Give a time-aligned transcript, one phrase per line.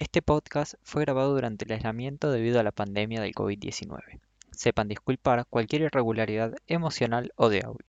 [0.00, 4.20] Este podcast fue grabado durante el aislamiento debido a la pandemia del COVID-19.
[4.52, 7.87] Sepan disculpar cualquier irregularidad emocional o de audio.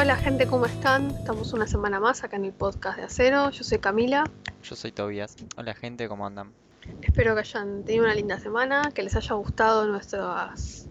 [0.00, 1.10] Hola gente, ¿cómo están?
[1.10, 3.50] Estamos una semana más acá en el podcast de Acero.
[3.50, 4.24] Yo soy Camila.
[4.62, 5.36] Yo soy Tobias.
[5.58, 6.54] Hola gente, ¿cómo andan?
[7.02, 10.88] Espero que hayan tenido una linda semana, que les haya gustado nuestras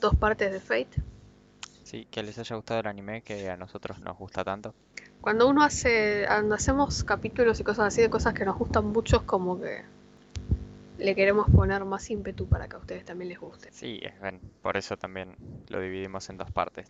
[0.00, 1.02] dos partes de Fate.
[1.84, 4.74] Sí, que les haya gustado el anime que a nosotros nos gusta tanto.
[5.20, 9.18] Cuando uno hace, cuando hacemos capítulos y cosas así de cosas que nos gustan mucho,
[9.18, 9.84] es como que
[11.00, 13.72] le queremos poner más ímpetu para que a ustedes también les guste.
[13.72, 15.36] Sí, es ven, por eso también
[15.68, 16.86] lo dividimos en dos partes.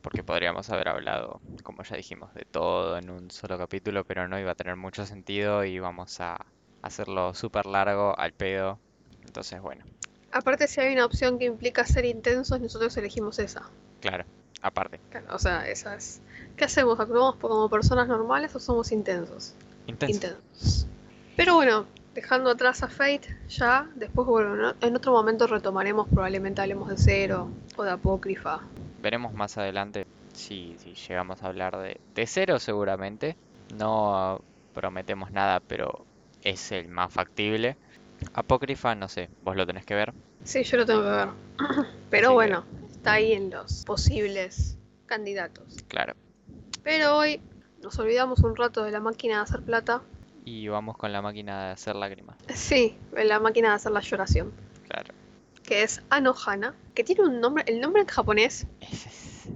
[0.00, 4.38] Porque podríamos haber hablado, como ya dijimos, de todo en un solo capítulo, pero no
[4.38, 6.36] iba a tener mucho sentido y vamos a
[6.82, 8.80] hacerlo súper largo al pedo.
[9.24, 9.84] Entonces, bueno,
[10.32, 13.70] Aparte, si hay una opción que implica ser intensos, nosotros elegimos esa.
[14.00, 14.24] claro,
[14.62, 16.20] aparte, Claro, o sea, esa es.
[16.56, 16.98] ¿Qué hacemos?
[16.98, 19.54] ¿Actuamos como personas normales o somos intensos?
[19.86, 20.26] intenso.
[20.26, 20.86] intensos.
[21.36, 24.26] Pero bueno, dejando atrás a Fate, ya, después,
[24.80, 28.60] en otro momento retomaremos, probablemente hablemos de Cero o de Apócrifa.
[29.00, 33.36] Veremos más adelante si, si llegamos a hablar de, de cero seguramente.
[33.76, 34.40] No
[34.74, 36.04] prometemos nada, pero
[36.42, 37.76] es el más factible.
[38.34, 40.12] Apócrifa, no sé, vos lo tenés que ver.
[40.44, 41.28] Sí, yo lo tengo que ver.
[42.10, 44.76] Pero Así que- bueno, está ahí en los posibles
[45.06, 45.76] candidatos.
[45.88, 46.14] Claro.
[46.82, 47.40] Pero hoy
[47.82, 50.02] nos olvidamos un rato de la máquina de hacer plata.
[50.44, 52.36] Y vamos con la máquina de hacer lágrimas.
[52.54, 54.52] Sí, la máquina de hacer la lloración.
[54.88, 55.14] Claro.
[55.62, 58.66] Que es Anohana, que tiene un nombre, el nombre en japonés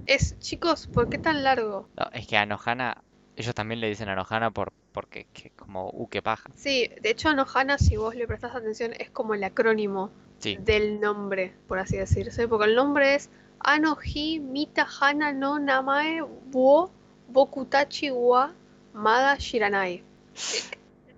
[0.05, 1.87] es, chicos, ¿por qué tan largo?
[1.97, 3.03] No, es que a Nohana,
[3.35, 6.49] ellos también le dicen a Nohana por, porque que como, uh, qué paja.
[6.55, 10.99] Sí, de hecho Anohana, si vos le prestás atención, es como el acrónimo Sí, del
[10.99, 16.21] nombre, por así decirse, porque el nombre es Anohi Mita Hana no Namae
[16.51, 16.91] wo
[17.29, 18.53] Bokutachi wa
[18.93, 20.03] Mada Shiranai.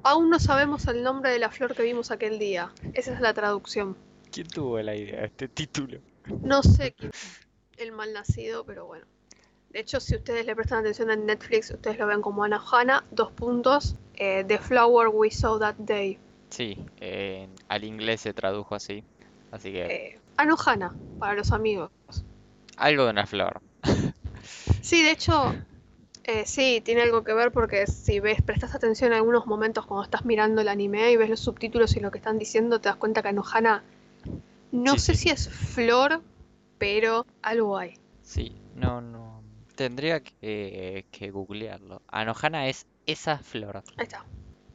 [0.04, 2.72] Aún no sabemos el nombre de la flor que vimos aquel día.
[2.94, 3.98] Esa es la traducción.
[4.32, 6.00] ¿quién tuvo la idea de este título?
[6.44, 7.12] No sé quién
[7.78, 9.06] el malnacido, pero bueno.
[9.72, 13.32] De hecho, si ustedes le prestan atención en Netflix, ustedes lo ven como Anohana, dos
[13.32, 16.18] puntos, eh, The Flower We Saw That Day.
[16.50, 19.04] Sí, eh, al inglés se tradujo así.
[19.52, 21.92] Así que Eh, Anohana, para los amigos.
[22.78, 23.62] algo de una flor.
[24.82, 25.56] Sí, de hecho,
[26.30, 30.04] eh, sí, tiene algo que ver porque si ves, prestas atención a algunos momentos cuando
[30.04, 32.98] estás mirando el anime y ves los subtítulos y lo que están diciendo, te das
[32.98, 33.84] cuenta que Anohana,
[34.72, 35.24] no Sí, sé sí.
[35.24, 36.22] si es flor,
[36.78, 37.96] pero algo hay.
[38.22, 39.44] Sí, no, no.
[39.76, 42.02] Tendría que, que googlearlo.
[42.08, 43.84] Anohana es esa flor.
[43.98, 44.24] Ahí está.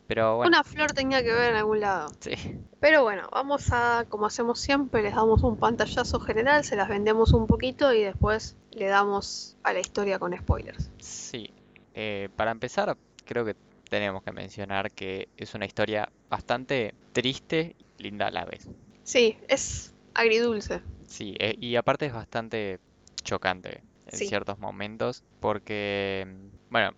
[0.06, 2.12] Pero bueno, Una flor tenía que ver en algún lado.
[2.20, 2.32] sí.
[2.80, 7.32] Pero bueno, vamos a, como hacemos siempre, les damos un pantallazo general, se las vendemos
[7.32, 10.90] un poquito y después le damos a la historia con spoilers.
[10.98, 11.48] Sí,
[11.94, 12.94] eh, para empezar,
[13.24, 13.56] creo que
[13.88, 18.68] tenemos que mencionar que es una historia bastante triste y linda a la vez.
[19.02, 20.82] Sí, es agridulce.
[21.06, 22.80] Sí, eh, y aparte es bastante
[23.22, 24.26] chocante en Sí.
[24.26, 26.90] ciertos momentos porque, mm, bueno,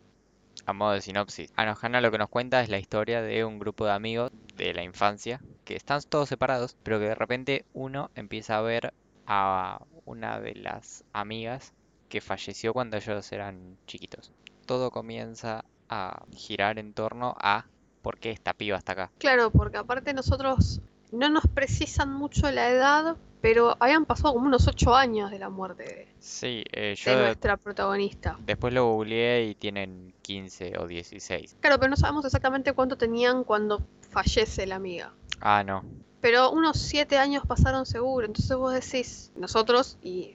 [0.67, 3.87] a modo de sinopsis, Anohana lo que nos cuenta es la historia de un grupo
[3.87, 8.59] de amigos de la infancia que están todos separados, pero que de repente uno empieza
[8.59, 8.93] a ver
[9.27, 11.73] a una de las amigas
[12.09, 14.33] que falleció cuando ellos eran chiquitos.
[14.67, 17.67] Todo comienza a girar en torno a
[18.03, 19.11] por qué esta piba está acá.
[19.19, 20.81] Claro, porque aparte nosotros
[21.13, 25.49] no nos precisan mucho la edad, pero habían pasado como unos 8 años de la
[25.49, 28.37] muerte de, Sí, eh, de nuestra protagonista.
[28.45, 31.55] después lo googleé y tienen 15 o 16.
[31.61, 35.13] Claro, pero no sabemos exactamente cuánto tenían cuando fallece la amiga.
[35.41, 35.85] Ah, no.
[36.21, 40.35] Pero unos 7 años pasaron seguro, entonces vos decís, nosotros y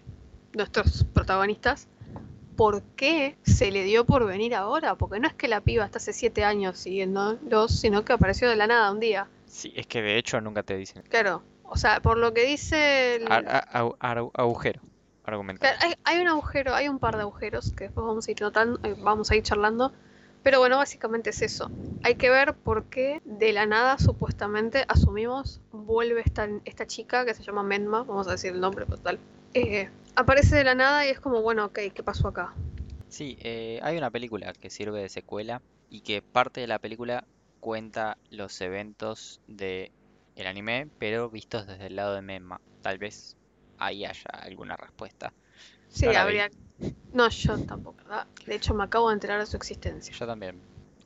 [0.54, 1.90] nuestros protagonistas,
[2.56, 4.96] ¿por qué se le dio por venir ahora?
[4.96, 8.56] Porque no es que la piba está hace 7 años siguiéndolos, sino que apareció de
[8.56, 9.28] la nada un día.
[9.48, 11.04] Sí, es que de hecho nunca te dicen.
[11.10, 13.32] Claro, o sea, por lo que dice el...
[13.32, 14.82] Ar- a- au- ar- agujero.
[15.24, 15.74] Argumental.
[15.80, 18.80] Hay, hay un agujero, hay un par de agujeros que después vamos a ir notando,
[18.84, 19.94] eh, vamos a ir charlando.
[20.44, 21.72] Pero bueno, básicamente es eso.
[22.04, 27.34] Hay que ver por qué de la nada, supuestamente, asumimos, vuelve esta, esta chica que
[27.36, 29.20] se llama Menma, vamos a decir el nombre total.
[29.54, 32.54] Eh, aparece de la nada y es como, bueno, ok, ¿qué pasó acá?
[33.08, 37.24] Sí, eh, hay una película que sirve de secuela y que parte de la película
[37.60, 39.92] cuenta los eventos de
[40.36, 42.60] el anime, pero vistos desde el lado de Menma.
[42.82, 43.36] Tal vez
[43.78, 45.34] ahí haya alguna respuesta.
[45.90, 46.40] Sí, No la vi.
[46.40, 46.52] habría,
[47.14, 48.28] No, yo tampoco, ¿verdad?
[48.46, 50.14] De hecho, me acabo de enterar de su existencia.
[50.16, 50.62] Yo también.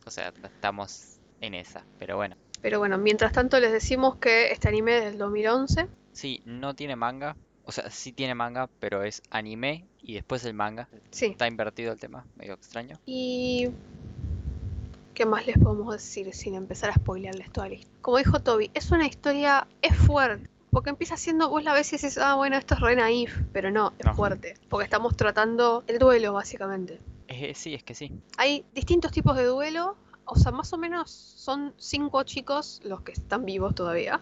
[0.06, 2.36] O sea, estamos en esa, pero bueno.
[2.62, 5.88] Pero bueno, mientras tanto les decimos que este anime es del 2011.
[6.14, 7.36] Sí, no tiene manga.
[7.64, 10.88] O sea, sí tiene manga, pero es anime y después el manga.
[11.10, 11.26] Sí.
[11.28, 13.00] Está invertido el tema, medio extraño.
[13.06, 13.70] Y...
[15.16, 17.98] ¿Qué más les podemos decir sin empezar a spoilearles toda la historia?
[18.02, 20.50] Como dijo Toby, es una historia, es fuerte.
[20.72, 23.72] Porque empieza siendo, vos la ves y dices, ah, bueno, esto es re naif, pero
[23.72, 24.14] no, es No.
[24.14, 24.56] fuerte.
[24.70, 27.00] Porque estamos tratando el duelo, básicamente.
[27.30, 28.12] Eh, sí, es que sí.
[28.38, 29.96] Hay distintos tipos de duelo,
[30.26, 34.20] o sea, más o menos son cinco chicos los que están vivos todavía.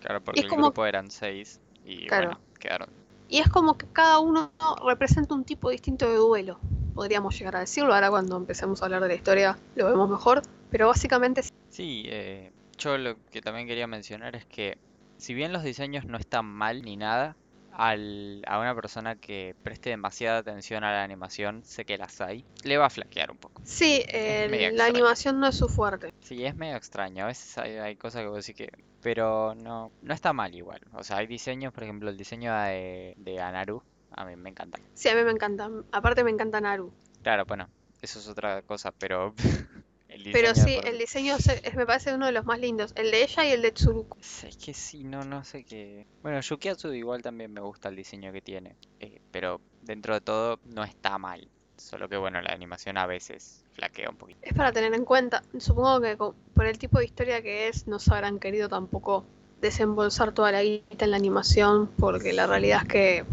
[0.00, 2.28] Claro, porque el como- grupo eran seis y Claro.
[2.28, 2.90] bueno, quedaron.
[3.28, 4.52] Y es como que cada uno
[4.86, 6.60] representa un tipo distinto de duelo.
[6.98, 10.42] Podríamos llegar a decirlo, ahora cuando empecemos a hablar de la historia lo vemos mejor.
[10.68, 14.78] Pero básicamente Sí, eh, yo lo que también quería mencionar es que
[15.16, 17.36] si bien los diseños no están mal ni nada,
[17.70, 22.44] al, a una persona que preste demasiada atención a la animación, sé que las hay,
[22.64, 23.62] le va a flaquear un poco.
[23.64, 26.12] sí, eh, la animación no es su fuerte.
[26.22, 28.76] Sí, es medio extraño, a veces hay, hay cosas que vos decís que...
[29.02, 30.80] Pero no, no está mal igual.
[30.94, 33.84] O sea, hay diseños, por ejemplo, el diseño de, de Anaru,
[34.20, 34.78] a mí me encanta.
[34.94, 35.70] Sí, a mí me encanta.
[35.92, 36.92] Aparte me encanta Naru.
[37.22, 37.68] Claro, bueno,
[38.02, 39.34] eso es otra cosa, pero...
[40.08, 42.58] el Pero diseño de sí, el diseño se- es- me parece uno de los más
[42.58, 42.92] lindos.
[42.96, 44.16] El de ella y el de Tsuruku.
[44.20, 46.06] Es que sí, no, no sé qué.
[46.22, 48.76] Bueno, Yukiatsu igual también me gusta el diseño que tiene.
[49.00, 51.46] eh, pero dentro de todo no está mal.
[51.76, 54.40] Solo que bueno, la animación a veces flaquea un poquito.
[54.42, 55.42] Es para tener en cuenta.
[55.58, 59.24] Supongo que por el tipo de historia que es, no se habrán querido tampoco
[59.60, 63.24] desembolsar toda la guita en la animación, porque la realidad es que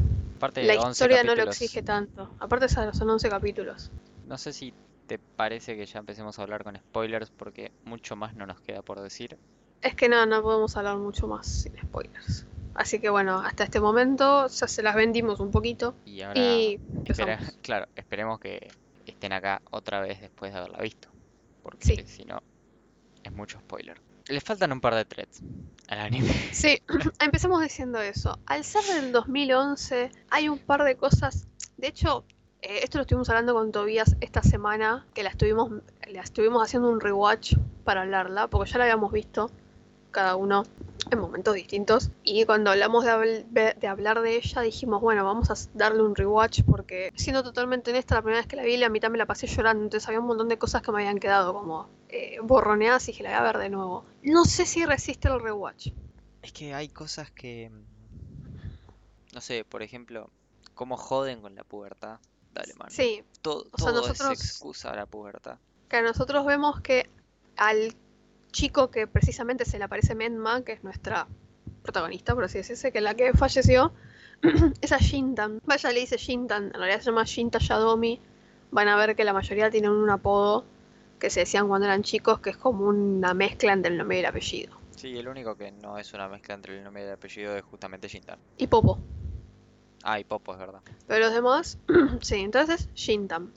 [0.46, 2.30] Aparte la de 11 historia no lo exige tanto.
[2.40, 3.92] Aparte son son 11 capítulos.
[4.28, 4.74] No sé si
[5.08, 8.82] te parece que ya empecemos a hablar con spoilers porque mucho más no nos queda
[8.82, 9.38] por decir.
[9.82, 12.46] Es que no, no podemos hablar mucho más sin spoilers.
[12.74, 16.80] Así que bueno, hasta este momento ya se las vendimos un poquito Y ahora, y
[17.06, 17.58] espera- empezamos.
[17.62, 18.68] claro, esperemos que
[19.06, 21.08] estén acá otra vez después de haberla visto.
[21.62, 22.04] Porque Sí.
[22.06, 22.40] si no,
[23.24, 24.00] es mucho spoiler.
[24.28, 25.42] Les faltan un par de threads
[25.88, 26.34] al anime.
[26.52, 26.82] Sí,
[27.20, 28.40] empecemos diciendo eso.
[28.46, 31.48] Al ser del 2011, hay un par de cosas.
[31.78, 32.26] De hecho,
[32.62, 35.72] eh, esto lo estuvimos hablando con Tobías esta semana, que la estuvimos,
[36.08, 39.52] la estuvimos haciendo un rewatch para hablarla, porque ya la habíamos visto
[40.10, 40.64] cada uno
[41.12, 42.10] en momentos distintos.
[42.24, 46.16] Y cuando hablamos de, habl- de hablar de ella, dijimos, bueno, vamos a darle un
[46.16, 49.26] rewatch, porque siendo totalmente honesta, la primera vez que la vi, la mitad me la
[49.26, 53.08] pasé llorando, entonces había un montón de cosas que me habían quedado como eh, borroneadas
[53.08, 54.06] y dije, la voy a ver de nuevo.
[54.24, 55.90] No sé si resiste el rewatch.
[56.42, 57.72] Es que hay cosas que...
[59.34, 60.30] No sé, por ejemplo,
[60.74, 62.20] cómo joden con la pubertad.
[62.54, 62.90] Dale, man.
[62.90, 65.58] Sí, Todo, o sea, todo nosotros- es excusa a la pubertad.
[65.90, 67.10] que nosotros vemos que
[67.58, 67.94] al
[68.56, 71.28] chico que precisamente se le aparece Menma, que es nuestra
[71.84, 73.94] protagonista, por así decirse, que es la que falleció,
[74.82, 75.60] es a Shintan.
[75.66, 78.22] Vaya, le dice Shintan, en realidad se llama Shinta Yadomi.
[78.72, 80.66] Van a ver que la mayoría tienen un apodo
[81.20, 84.20] que se decían cuando eran chicos, que es como una mezcla entre el nombre y
[84.22, 84.74] el apellido.
[84.96, 87.64] Sí, el único que no es una mezcla entre el nombre y el apellido es
[87.64, 88.40] justamente Shintan.
[88.58, 89.00] Y Popo.
[90.04, 90.80] Ah, y Popo, es verdad.
[91.08, 91.78] Pero los demás,
[92.22, 93.52] sí, entonces Shintan.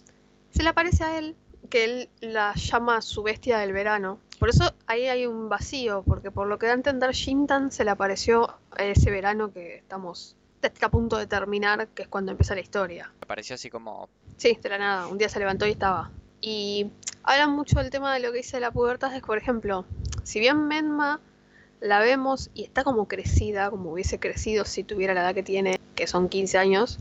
[0.51, 1.37] Se le aparece a él
[1.69, 4.19] que él la llama su bestia del verano.
[4.39, 7.85] Por eso ahí hay un vacío, porque por lo que da a entender Shintan se
[7.85, 10.37] le apareció ese verano que estamos
[10.81, 13.13] a punto de terminar, que es cuando empieza la historia.
[13.21, 14.09] Me pareció así como...
[14.37, 16.11] Sí, de la nada, un día se levantó y estaba.
[16.41, 16.91] Y
[17.23, 19.85] hablan mucho del tema de lo que dice la pubertad, es que, por ejemplo,
[20.23, 21.21] si bien Menma
[21.81, 25.81] la vemos y está como crecida, como hubiese crecido si tuviera la edad que tiene,
[25.95, 26.99] que son 15 años,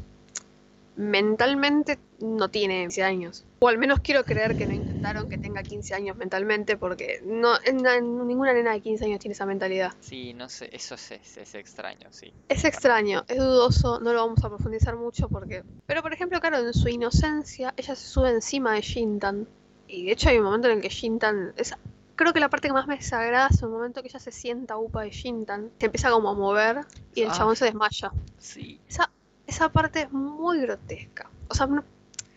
[0.95, 3.45] mentalmente no tiene 15 años.
[3.59, 7.55] O al menos quiero creer que no intentaron que tenga 15 años mentalmente, porque no,
[7.65, 9.93] en- en- ninguna nena de 15 años tiene esa mentalidad.
[9.99, 12.31] Sí, no sé, eso es, es, es extraño, sí.
[12.49, 15.63] Es extraño, es dudoso, no lo vamos a profundizar mucho porque...
[15.87, 19.47] Pero por ejemplo, claro, en su inocencia, ella se sube encima de Shintan.
[19.87, 21.53] Y de hecho hay un momento en el que Shintan...
[21.57, 21.73] Es...
[22.15, 24.77] Creo que la parte que más me desagrada es el momento que ella se sienta
[24.77, 25.71] upa de Shintan.
[25.79, 26.81] Se empieza como a mover
[27.15, 27.33] y el Ah.
[27.33, 28.11] chabón se desmaya.
[28.37, 29.09] Sí, Esa,
[29.47, 31.29] esa parte es muy grotesca.
[31.47, 31.83] O sea, no-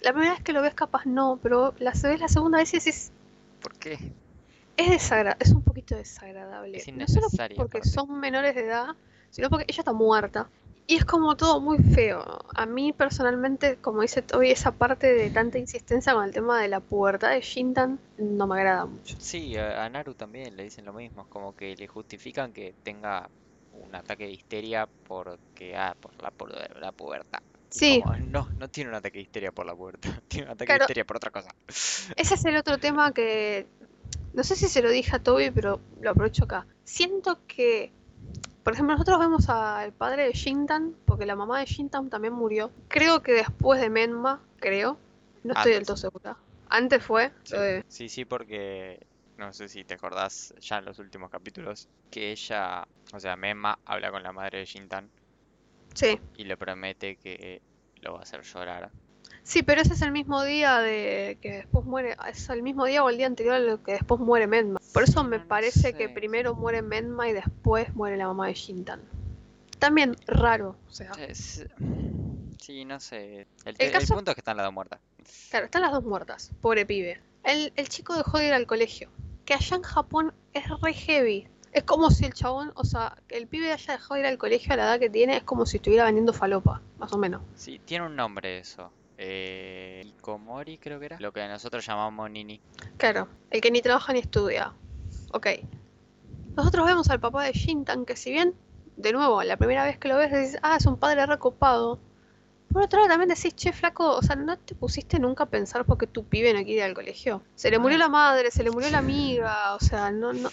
[0.02, 2.78] la primera vez que lo ves capaz no, pero la ves la segunda vez y
[2.78, 3.12] decís...
[3.60, 3.98] ¿por qué?
[4.76, 6.78] Es desagra es un poquito desagradable.
[6.78, 7.26] Es no solo
[7.56, 7.88] porque aparte.
[7.88, 8.96] son menores de edad,
[9.30, 10.48] sino porque ella está muerta.
[10.86, 12.24] Y es como todo muy feo.
[12.54, 16.66] A mí personalmente, como dice Toby, esa parte de tanta insistencia con el tema de
[16.66, 19.14] la pubertad de Shintan no me agrada mucho.
[19.20, 23.28] Sí, a, Naru también le dicen lo mismo, como que le justifican que tenga
[23.84, 27.40] un ataque de histeria porque, ah, por la, por la pubertad.
[27.70, 30.66] Sí, como, no, no tiene un ataque de histeria por la pubertad, tiene un ataque
[30.66, 30.80] Claro.
[30.80, 31.54] de histeria por otra cosa.
[31.68, 33.66] ese es el otro tema que
[34.32, 36.66] no sé si se lo dije a Toby, pero lo aprovecho acá.
[36.84, 37.92] Siento que,
[38.62, 42.70] por ejemplo, nosotros vemos al padre de Shintan, porque la mamá de Shintan también murió.
[42.88, 44.98] Creo que después de Menma, creo.
[45.42, 46.36] No estoy del todo segura.
[46.68, 47.32] Antes fue.
[47.42, 49.00] Sí, eh, sí, sí, porque
[49.36, 53.78] no sé si te acordás ya en los últimos capítulos que ella, o sea, Memma
[53.84, 55.10] habla con la madre de Shintan
[55.94, 56.18] sí.
[56.36, 57.60] y le promete que
[58.00, 58.90] lo va a hacer llorar.
[59.42, 62.16] Sí, pero ese es el mismo día de que después muere.
[62.28, 64.78] Es el mismo día o el día anterior al que después muere Menma.
[64.92, 68.54] Por eso me no parece que primero muere Menma y después muere la mamá de
[68.54, 69.00] Shintan.
[69.78, 71.10] También raro, o sea.
[71.18, 71.66] Es-
[72.60, 73.40] Sí, no sé.
[73.40, 75.00] El, El te- el caso- punto es que están las dos muertas.
[75.48, 76.50] Claro, están las dos muertas.
[76.60, 77.20] Pobre pibe.
[77.42, 79.10] El, el chico dejó de ir al colegio.
[79.46, 81.48] Que allá en Japón es re heavy.
[81.72, 84.38] Es como si el chabón, o sea, que el pibe haya dejado de ir al
[84.38, 87.42] colegio a la edad que tiene, es como si estuviera vendiendo falopa, más o menos.
[87.54, 88.90] Sí, tiene un nombre eso.
[89.18, 91.20] Eh, Hikomori creo que era.
[91.20, 92.60] Lo que nosotros llamamos Nini.
[92.96, 94.72] Claro, el que ni trabaja ni estudia.
[95.32, 95.46] Ok.
[96.56, 98.54] Nosotros vemos al papá de Shintan, que si bien,
[98.96, 102.00] de nuevo, la primera vez que lo ves dices, ah, es un padre recopado.
[102.72, 105.84] Por otro lado también decís, che, flaco, o sea, ¿no te pusiste nunca a pensar
[105.84, 107.42] por qué tu pibe no quiere ir al colegio?
[107.56, 110.50] Se le murió la madre, se le murió la amiga, o sea, no, no.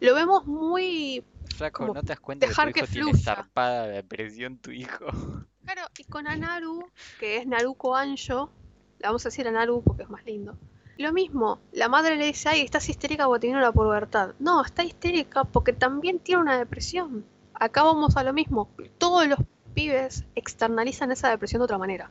[0.00, 3.24] Lo vemos muy Flaco, ¿no te das cuenta dejar que tu que hijo tiene fluya.
[3.24, 5.06] zarpada depresión tu hijo?
[5.66, 8.52] Claro, y con Anaru, que es Naruko Anjo,
[9.00, 10.56] le vamos a decir a Naru porque es más lindo.
[10.96, 14.34] Lo mismo, la madre le dice, ay, estás histérica porque tiene la pubertad.
[14.38, 17.26] No, está histérica porque también tiene una depresión.
[17.52, 18.70] Acá vamos a lo mismo.
[18.98, 19.40] Todos los
[19.74, 22.10] pibes externalizan esa depresión de otra manera.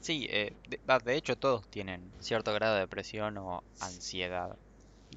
[0.00, 4.56] Sí, eh, de, va, de hecho todos tienen cierto grado de depresión o ansiedad.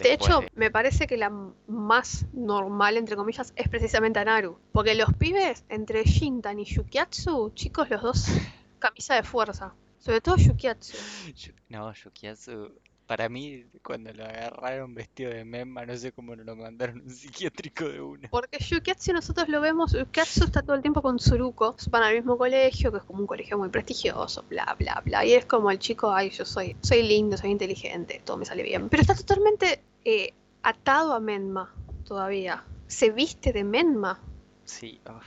[0.04, 1.30] De hecho, de- me parece que la
[1.68, 4.58] más normal, entre comillas, es precisamente Anaru.
[4.72, 8.26] Porque los pibes, entre Shintan y Yukiatsu, chicos, los dos,
[8.80, 9.74] camisa de fuerza.
[10.00, 10.98] Sobre todo Yukiatsu.
[11.36, 12.72] Yu- No, Yukiatsu,
[13.08, 17.04] para mí cuando lo agarraron vestido de Memma, no sé cómo no lo mandaron a
[17.04, 18.30] un psiquiátrico de una.
[18.30, 22.38] Porque Yukiatsu nosotros lo vemos, Yukiatsu está todo el tiempo con Tsuruko, van al mismo
[22.38, 25.26] colegio, que es como un colegio muy prestigioso, bla, bla, bla.
[25.26, 28.62] Y es como el chico, ay, yo soy, soy lindo, soy inteligente, todo me sale
[28.62, 28.90] bien.
[28.90, 31.74] Pero está totalmente eh, atado a Menma
[32.04, 32.66] todavía.
[32.88, 34.20] Se viste de Menma.
[34.66, 35.22] Sí, ah,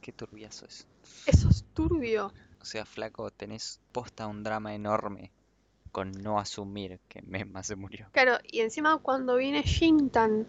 [0.00, 0.86] qué turbiazo es.
[1.26, 2.32] Eso es turbio.
[2.60, 5.32] O sea, flaco, tenés posta un drama enorme
[5.96, 8.06] con no asumir que Memma se murió.
[8.12, 10.46] Claro, y encima cuando viene Shintan,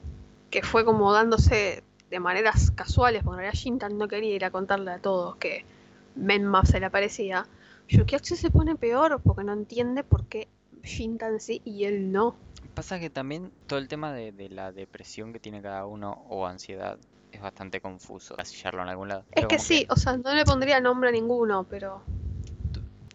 [0.50, 4.51] que fue como dándose de maneras casuales, porque en realidad Shintan no quería ir a
[4.51, 5.63] contarle a todos que
[6.16, 7.48] Menma se le aparecía,
[7.88, 10.50] Yukiatsu se pone peor porque no entiende por qué
[10.84, 12.36] Shintan sí y él no.
[12.74, 16.46] Pasa que también todo el tema de, de la depresión que tiene cada uno o
[16.46, 17.00] ansiedad
[17.32, 18.36] es bastante confuso.
[18.38, 19.24] En algún lado.
[19.32, 22.04] Es que como sí, o sea, no le pondría nombre a ninguno, pero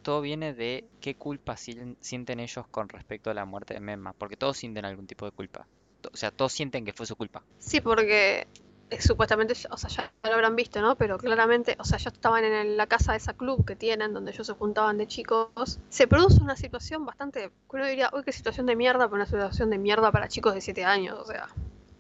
[0.02, 4.12] todo viene de qué culpa sien- sienten ellos con respecto a la muerte de Memma,
[4.12, 5.66] porque todos sienten algún tipo de culpa.
[6.12, 7.42] O sea, todos sienten que fue su culpa.
[7.58, 8.46] sí, porque
[8.90, 10.96] eh, supuestamente, o sea, ya lo habrán visto, ¿no?
[10.96, 14.32] Pero claramente, o sea, ya estaban en la casa de esa club que tienen, donde
[14.32, 15.78] ellos se juntaban de chicos.
[15.88, 19.70] Se produce una situación bastante, uno diría, uy, qué situación de mierda, pero una situación
[19.70, 21.48] de mierda para chicos de 7 años, o sea.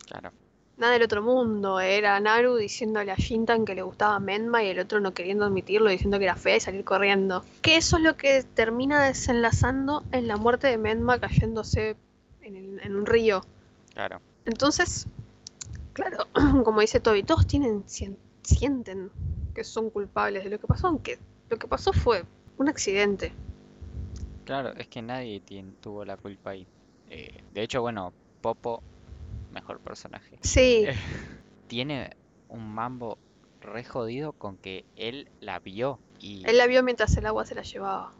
[0.06, 0.32] Claro.
[0.82, 4.80] Nada del otro mundo, era Naru diciéndole a Shintan que le gustaba Menma y el
[4.80, 7.44] otro no queriendo admitirlo, diciendo que era fea y salir corriendo.
[7.62, 11.94] Que eso es lo que termina desenlazando en la muerte de Menma cayéndose
[12.40, 13.42] en, el- en un río.
[13.94, 14.20] Claro.
[14.44, 15.06] Entonces,
[15.92, 16.26] claro,
[16.64, 19.08] como dice Toby, todos tienen, sien- sienten
[19.54, 21.16] que son culpables de lo que pasó, aunque
[21.48, 22.24] lo que pasó fue
[22.58, 23.32] un accidente.
[24.44, 25.40] Claro, es que nadie
[25.80, 26.66] tuvo la culpa ahí.
[27.08, 28.82] Eh, de hecho, bueno, Popo,
[29.52, 30.38] mejor personaje.
[30.42, 30.86] Sí,
[31.68, 32.16] Tiene
[32.48, 33.18] un mambo
[33.60, 37.54] re jodido con que él la vio y él la vio mientras el agua se
[37.54, 38.12] la llevaba.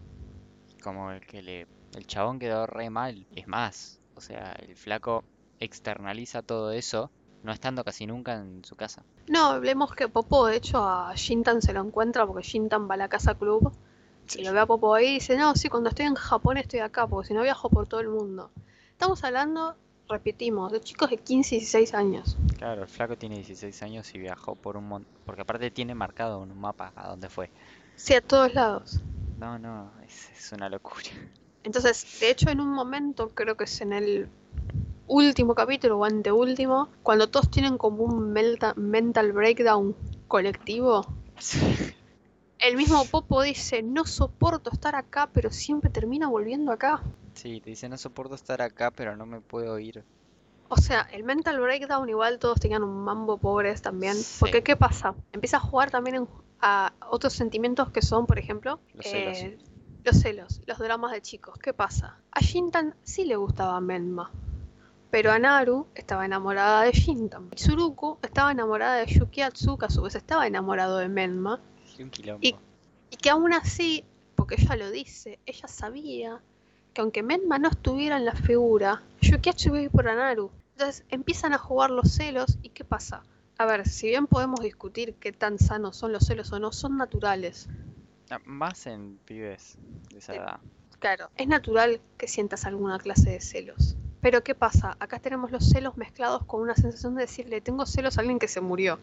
[0.83, 1.67] como el que le...
[1.95, 3.27] El chabón quedó re mal.
[3.37, 5.25] Es más, o sea, el flaco
[5.61, 7.11] externaliza todo eso
[7.43, 9.03] no estando casi nunca en su casa.
[9.29, 12.99] No, hablemos que Popo, de hecho, a Shintan se lo encuentra porque Shintan va a
[12.99, 13.73] la casa club
[14.37, 16.81] y lo ve a Popo ahí y dice, no, sí, cuando estoy en Japón estoy
[16.81, 18.51] acá, porque si no viajo por todo el mundo.
[18.93, 19.77] Estamos hablando,
[20.13, 22.37] repetimos, de chicos de 15 y 16 años.
[22.59, 25.13] Claro, el flaco tiene 16 años y viajó por un montón...
[25.27, 27.51] Porque aparte tiene marcado en un mapa a dónde fue.
[27.97, 29.01] Sí, a todos lados.
[29.39, 31.09] No, no, es, es una locura.
[31.65, 34.29] Entonces, de hecho, en un momento, creo que es en el
[35.07, 39.95] último capítulo o anteúltimo, cuando todos tienen como un mental breakdown
[40.29, 41.07] colectivo,
[42.59, 47.03] el mismo Popo dice, no soporto estar acá, pero siempre termina volviendo acá.
[47.35, 50.05] Sí, te dice no soporto estar acá, pero no me puedo ir.
[50.69, 54.15] O sea, el mental breakdown igual todos tenían un mambo pobres también.
[54.15, 54.37] Sí.
[54.41, 55.15] Porque ¿qué pasa?
[55.33, 56.29] Empieza a jugar también en-
[56.61, 59.37] a otros sentimientos que son, por ejemplo, Los celos.
[59.39, 59.59] eh,
[60.05, 61.59] los celos, los dramas de chicos.
[61.59, 62.19] ¿Qué pasa?
[62.31, 64.31] A Shintan sí le gustaba Menma.
[65.11, 67.51] Pero a Naru estaba enamorada de Shintan.
[67.51, 71.61] Tsuruku estaba enamorada de Yukiatsu, que a su vez estaba enamorado de Menma.
[71.99, 72.11] Y un.
[72.41, 72.57] Y-
[73.11, 74.05] Y que aún así,
[74.37, 76.41] porque ella lo dice, ella sabía
[76.95, 80.51] que aunque Menma no estuviera en la figura, a ir por Anaru.
[80.77, 83.23] Entonces empiezan a jugar los celos y ¿qué pasa?
[83.59, 86.97] A ver, si bien podemos discutir qué tan sanos son los celos o no, son
[86.97, 87.69] naturales.
[88.45, 89.77] Más en pibes
[90.11, 90.61] de esa edad.
[90.99, 93.97] Claro, es natural que sientas alguna clase de celos.
[94.21, 94.97] Pero ¿qué pasa?
[95.01, 98.49] Acá tenemos los celos mezclados con una sensación de decirle, tengo celos a alguien que
[98.49, 98.99] se murió.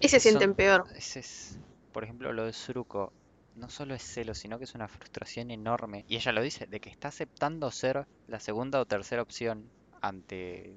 [0.00, 0.84] Y se Son- sienten peor.
[0.96, 1.58] Ese es,
[1.92, 3.12] por ejemplo, lo de Suruko.
[3.56, 6.04] No solo es celo, sino que es una frustración enorme.
[6.08, 9.70] Y ella lo dice, de que está aceptando ser la segunda o tercera opción
[10.00, 10.74] ante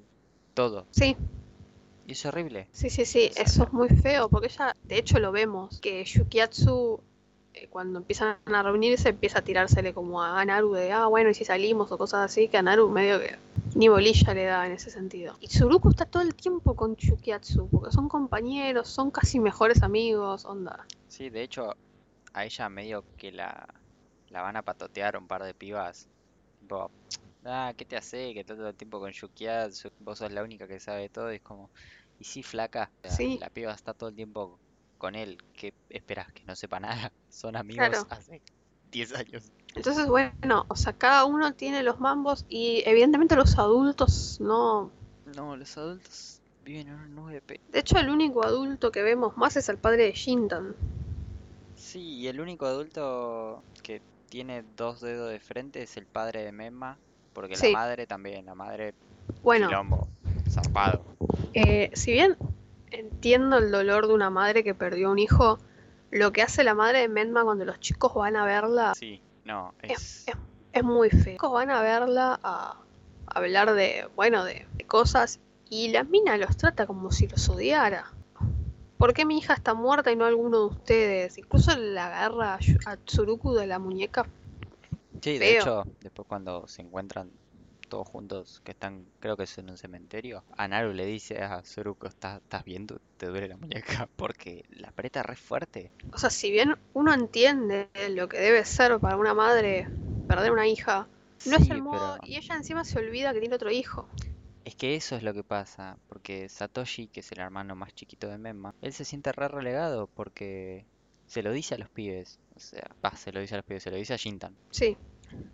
[0.54, 0.86] todo.
[0.90, 1.16] Sí,
[2.06, 2.68] Y es horrible.
[2.72, 7.00] sí, sí, sí, eso es muy feo, porque ella, de hecho lo vemos, que Yukiatsu,
[7.54, 11.34] eh, cuando empiezan a reunirse, empieza a tirársele como a Anaru de, ah, bueno, y
[11.34, 13.36] si salimos o cosas así, que Anaru medio que
[13.74, 15.36] ni bolilla le da en ese sentido.
[15.40, 20.44] Y Tsuruku está todo el tiempo con Yukiatsu, porque son compañeros, son casi mejores amigos,
[20.46, 20.86] onda.
[21.08, 21.74] Sí, de hecho,
[22.32, 23.66] a ella medio que la,
[24.28, 26.08] la van a patotear un par de pibas.
[26.60, 26.90] Tipo,
[27.44, 28.34] ah, ¿qué te hace?
[28.34, 31.32] Que todo el tiempo con Yukiatsu, vos sos la única que sabe todo.
[31.32, 31.70] Y es como,
[32.18, 32.90] y sí, flaca.
[33.04, 33.38] o sea, Sí.
[33.40, 34.58] La piba está todo el tiempo
[34.98, 35.38] con él.
[35.54, 36.32] ¿Qué esperas?
[36.32, 37.12] Que no sepa nada.
[37.28, 38.06] Son amigos Claro.
[38.10, 38.42] hace
[38.90, 39.52] 10 años.
[39.74, 44.90] Entonces, bueno, o sea, cada uno tiene los mambos y evidentemente los adultos no...
[45.36, 47.40] No, los adultos viven en una nube.
[47.42, 50.74] pe- De hecho, el único adulto que vemos más es el padre de Shintan.
[51.78, 56.52] Sí, y el único adulto que tiene dos dedos de frente es el padre de
[56.52, 56.98] Memma.
[57.32, 57.72] Porque Sí.
[57.72, 58.94] la madre también, la madre
[59.42, 60.08] Bueno, quilombo,
[60.50, 61.04] zarpado.
[61.54, 62.36] eh, si bien
[62.90, 65.58] entiendo el dolor de una madre que perdió un hijo,
[66.10, 69.72] lo que hace la madre de Menma cuando los chicos van a verla Sí, no,
[69.82, 70.36] Es- es...
[70.72, 71.18] es muy feo.
[71.18, 72.76] Los chicos van a verla a
[73.26, 75.38] hablar de, bueno, de, de cosas
[75.70, 78.10] y la mina los trata como si los odiara.
[78.98, 81.38] ¿Por qué mi hija está muerta y no alguno de ustedes?
[81.38, 84.26] Incluso la agarra a Tsuruku de la muñeca.
[85.22, 85.60] Sí, de feo.
[85.60, 87.30] hecho, después cuando se encuentran
[87.88, 91.64] todos juntos, que están, creo que es en un cementerio, a Naru le dice a
[91.64, 93.00] Suruko, ¿estás, estás viendo?
[93.16, 95.90] Te duele la muñeca, porque la aprieta re fuerte.
[96.12, 99.88] O sea, si bien uno entiende lo que debe ser para una madre
[100.26, 101.06] perder una hija,
[101.46, 102.18] no es el modo.
[102.20, 104.08] pero Y ella encima se olvida que tiene otro hijo.
[104.68, 108.28] Es que eso es lo que pasa, porque Satoshi, que es el hermano más chiquito
[108.28, 110.84] de Memma, él se siente re relegado porque
[111.26, 113.82] se lo dice a los pibes, o sea, va, se lo dice a los pibes,
[113.82, 114.54] se lo dice a Shintan.
[114.70, 114.96] Sí,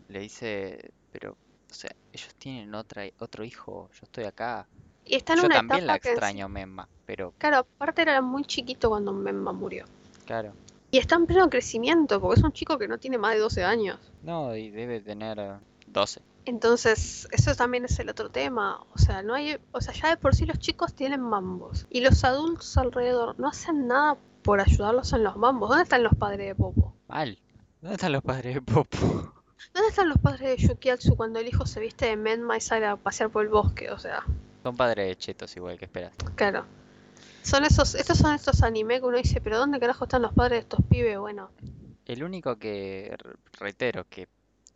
[0.09, 4.67] Le dice, pero, o sea, ellos tienen otra, otro hijo, yo estoy acá.
[5.05, 6.11] y está en Yo una también la que.
[6.11, 9.85] extraño, Memma, pero Claro, aparte era muy chiquito cuando Memma murió.
[10.25, 10.55] claro.
[10.91, 13.65] Y está en pleno crecimiento, porque es un chico que no tiene más de 12
[13.65, 13.99] años.
[14.23, 16.21] No, y debe tener eh, 12.
[16.47, 18.83] Entonces, eso también es el otro tema.
[18.95, 21.87] O sea, no hay, o sea, ya de por sí los chicos tienen mambos.
[21.91, 25.71] Y los adultos alrededor no hacen nada por ayudarlos en los mambos.
[25.71, 26.95] ¿Dónde están los padres de Popo?
[27.09, 27.39] Mal.
[27.81, 29.33] ¿Dónde están los padres de Popo?
[29.73, 32.87] ¿Dónde están los padres de Yukiatsu cuando el hijo se viste de Menma y sale
[32.87, 33.91] a pasear por el bosque?
[33.91, 34.23] O sea,
[34.63, 36.13] Son padres de chetos igual que esperas.
[36.37, 36.67] claro.
[37.43, 40.57] Son esos, estos son estos anime que uno dice, pero ¿dónde carajo están los padres
[40.57, 41.19] de estos pibes?
[41.19, 41.51] Bueno,
[42.07, 43.15] El único que,
[43.59, 44.29] reitero, que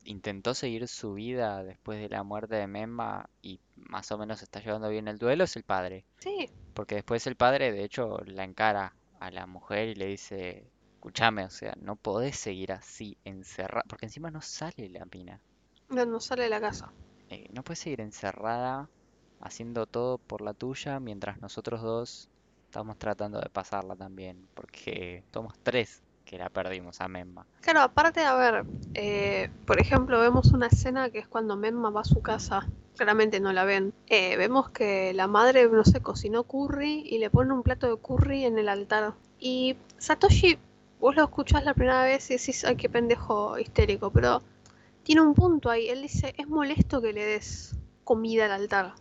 [0.09, 4.61] intentó seguir su vida después de la muerte de Memma y más o menos está
[4.61, 6.05] llevando bien el duelo es el padre.
[6.18, 10.71] sí, Porque después el padre, de hecho, la encara a la mujer y le dice,
[10.94, 15.40] escúchame, o sea, no podés seguir así encerrada, porque encima no sale la mina.
[15.88, 16.92] no, no sale de la casa.
[17.29, 18.90] Eh, no puedes seguir encerrada
[19.40, 22.29] haciendo todo por la tuya mientras nosotros dos
[22.66, 27.47] estamos tratando de pasarla también, porque somos tres que la perdimos a Memma.
[27.62, 32.03] Claro, aparte, a ver, eh, por ejemplo, vemos una escena que es cuando Menma va
[32.03, 33.95] a su casa, claramente no la ven.
[34.09, 37.97] Eh, vemos que la madre, no sé, cocinó curry y le pone un plato de
[37.97, 39.14] curry en el altar.
[39.41, 40.59] Y Satoshi,
[41.01, 44.43] vos lo escuchás la primera vez y decís, ay, qué pendejo histérico, pero
[45.05, 45.88] tiene un punto ahí.
[45.88, 48.93] Él dice, es molesto que le des comida al altar.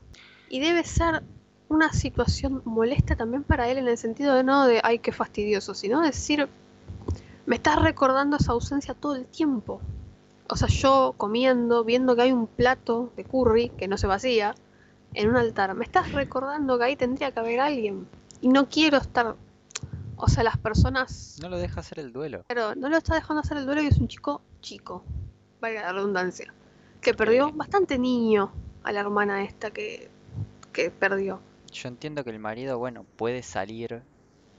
[0.47, 1.23] Y debe ser
[1.67, 5.73] una situación molesta también para él en el sentido de no de, ay, qué fastidioso,
[5.73, 6.47] sino decir,
[7.47, 9.81] me estás recordando esa ausencia todo el tiempo.
[10.49, 14.53] O sea, yo comiendo, viendo que hay un plato de curry que no se vacía
[15.13, 18.05] en un altar, me estás recordando que ahí tendría que haber alguien.
[18.41, 19.35] Y no quiero estar.
[20.17, 21.39] O sea, las personas.
[21.41, 22.43] No lo deja hacer el duelo.
[22.47, 25.03] Pero no lo está dejando hacer el duelo y es un chico chico.
[25.61, 26.53] Valga la redundancia.
[26.99, 28.51] Que perdió bastante niño
[28.83, 30.09] a la hermana esta que,
[30.73, 31.39] que perdió.
[31.71, 34.03] Yo entiendo que el marido, bueno, puede salir,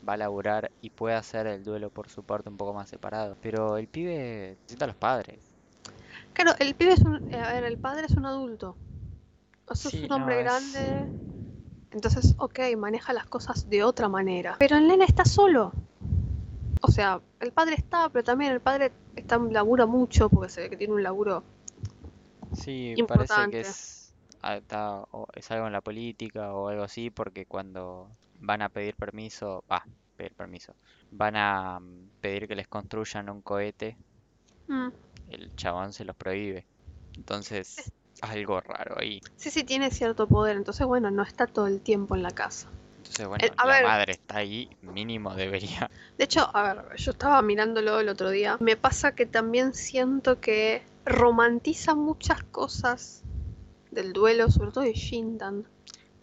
[0.09, 3.37] va a laburar y puede hacer el duelo por su parte un poco más separado,
[3.43, 5.39] pero el pibe necesita a los padres.
[6.33, 7.17] Claro, el pibe es un.
[7.35, 8.77] A ver, el padre es un adulto.
[9.67, 11.09] O sea, Sí, es un no, hombre es- grande.
[11.91, 14.57] Entonces, ok, maneja las cosas de otra manera.
[14.59, 15.73] Pero el nene está solo.
[16.83, 20.71] O sea, el padre está, pero también el padre está, labura mucho, porque se ve
[20.71, 21.43] que tiene un laburo
[22.55, 23.61] Sí, parece que importante.
[23.61, 28.09] es, ah, está- o es algo en la política o algo así, porque cuando
[28.41, 29.85] van a pedir permiso, va,
[30.17, 30.75] pedir permiso,
[31.11, 33.97] van a mm, pedir que les construyan un cohete,
[34.67, 34.89] Mm.
[35.31, 36.67] el chabón se los prohíbe.
[37.17, 39.21] Entonces, algo raro ahí.
[39.37, 42.69] Sí, sí, tiene cierto poder, entonces bueno, no está todo el tiempo en la casa.
[42.99, 43.85] Entonces, bueno, Eh, la ver.
[43.85, 45.91] madre está ahí, mínimo debería.
[46.19, 48.57] De hecho, a ver, yo estaba mirándolo el otro día.
[48.61, 53.23] Me pasa que también siento que romantiza muchas cosas
[53.91, 55.65] del duelo, sobre todo de Shintan,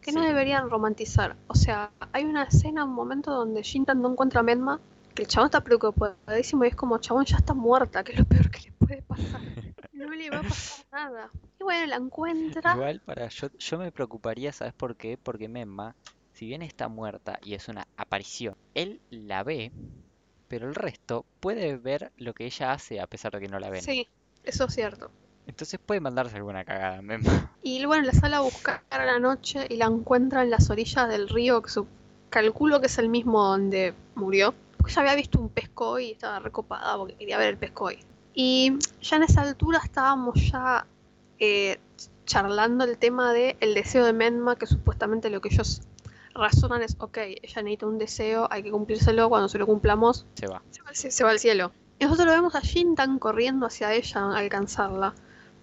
[0.05, 1.35] que no deberían romantizar.
[1.47, 4.79] O sea, hay una escena, un momento donde Shintan no encuentra a Menma,
[5.15, 8.25] que el chabón está preocupadísimo y es como, chabón ya está muerta, que es lo
[8.25, 9.41] peor que le puede pasar.
[9.93, 11.31] No le va a pasar nada.
[11.59, 12.73] Y bueno, la encuentra.
[12.75, 15.17] Igual para yo, yo me preocuparía, ¿sabes por qué?
[15.17, 15.95] Porque Memma,
[16.33, 19.71] si bien está muerta y es una aparición, él la ve,
[20.47, 23.71] pero el resto puede ver lo que ella hace a pesar de que no la
[23.71, 23.81] ven.
[23.81, 24.07] Sí,
[24.43, 25.09] eso es cierto.
[25.47, 27.51] Entonces puede mandarse alguna cagada, Memma.
[27.61, 31.07] Y bueno, la sale a buscar a la noche y la encuentra en las orillas
[31.09, 31.87] del río, que su-
[32.29, 34.53] calculo que es el mismo donde murió.
[34.77, 37.99] Porque ella había visto un pescoy y estaba recopada porque quería ver el pescoy.
[38.33, 40.85] Y ya en esa altura estábamos ya
[41.39, 41.79] eh,
[42.25, 45.81] charlando el tema de el deseo de Menma, que supuestamente lo que ellos
[46.33, 50.47] razonan es, ok, ella necesita un deseo, hay que cumplírselo, cuando se lo cumplamos, Se
[50.47, 50.61] va.
[50.71, 51.71] se va, al, cie- se va al cielo.
[51.97, 55.13] Y nosotros lo vemos a Shintan corriendo hacia ella a alcanzarla,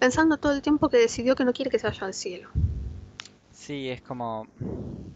[0.02, 2.48] pensando todo el tiempo que decidió que no quiere que se vaya al cielo.
[3.52, 4.48] Sí, es como...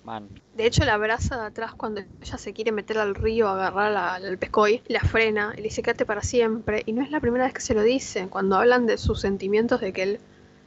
[0.04, 3.54] Man, De hecho, la abraza de atrás cuando ella se quiere meter al río a
[3.54, 6.84] agarrar al pescoy, la frena y le dice quédate para siempre.
[6.86, 8.28] Y no es la primera vez que se lo dice.
[8.28, 10.20] Cuando hablan de sus sentimientos, de que él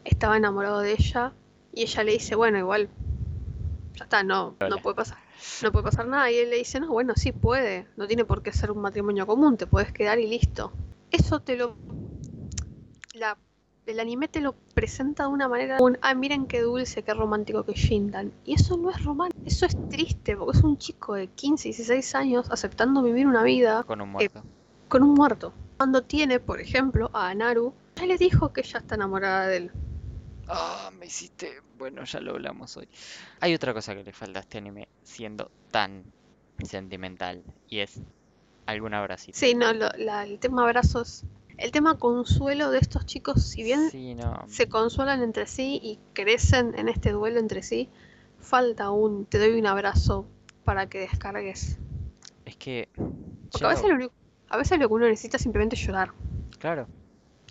[0.03, 1.31] estaba enamorado de ella,
[1.71, 2.89] y ella le dice, bueno, igual,
[3.95, 5.19] ya está, no, no puede pasar.
[5.63, 6.29] No puede pasar nada.
[6.29, 7.87] Y él le dice, no, bueno, sí puede.
[7.95, 10.73] No tiene por qué ser un matrimonio común, te puedes quedar y listo.
[11.09, 11.77] Eso te lo.
[13.13, 13.37] La,
[13.91, 15.77] el anime te lo presenta de una manera.
[15.79, 18.31] Un, ah, miren qué dulce, qué romántico que Shindan.
[18.45, 22.15] Y eso no es romántico, eso es triste, porque es un chico de 15, 16
[22.15, 24.43] años aceptando vivir una vida con un muerto.
[24.87, 25.53] con un muerto.
[25.77, 29.71] Cuando tiene, por ejemplo, a Anaru, ya le dijo que ella está enamorada de él.
[30.47, 31.51] Ah, me hiciste...
[31.77, 32.87] Bueno, ya lo hablamos hoy.
[33.39, 36.03] Hay otra cosa que le falta a este anime siendo tan
[36.63, 38.01] sentimental y es
[38.65, 39.37] algún abracito.
[39.37, 41.23] Sí, no, lo- la- el tema abrazos,
[41.59, 44.43] el tema consuelo de estos chicos, si bien Sí, no.
[44.47, 47.89] se consuelan entre sí y crecen en este duelo entre sí,
[48.39, 50.25] falta un te doy un abrazo
[50.63, 51.77] para que descargues.
[52.45, 52.89] Es que...
[53.51, 54.11] Porque a veces, lo,
[54.49, 56.11] a veces lo que uno necesita es simplemente llorar.
[56.59, 56.87] Claro.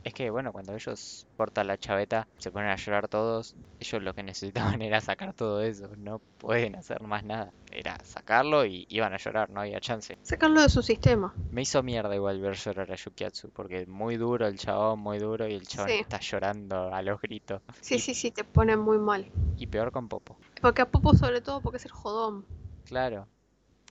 [0.09, 4.14] Es que, bueno, cuando ellos cortan la chaveta, se ponen a llorar todos, ellos lo
[4.14, 4.23] que
[4.77, 7.53] necesitaban era sacar todo eso, no pueden hacer más nada.
[7.71, 10.16] Era sacarlo y iban a llorar, no había chance.
[10.23, 11.35] Sacarlo de su sistema.
[11.51, 15.47] Me hizo mierda igual ver llorar a Yukiatsu, porque muy duro el chabón, muy duro,
[15.47, 15.99] y el chabón Sí.
[16.01, 17.61] está llorando a los gritos.
[17.83, 19.31] Sí, Y- sí, sí, te pone muy mal.
[19.59, 20.38] Y peor con Popo.
[20.62, 22.47] Porque a Popo sobre todo porque es el jodón.
[22.87, 23.29] Claro.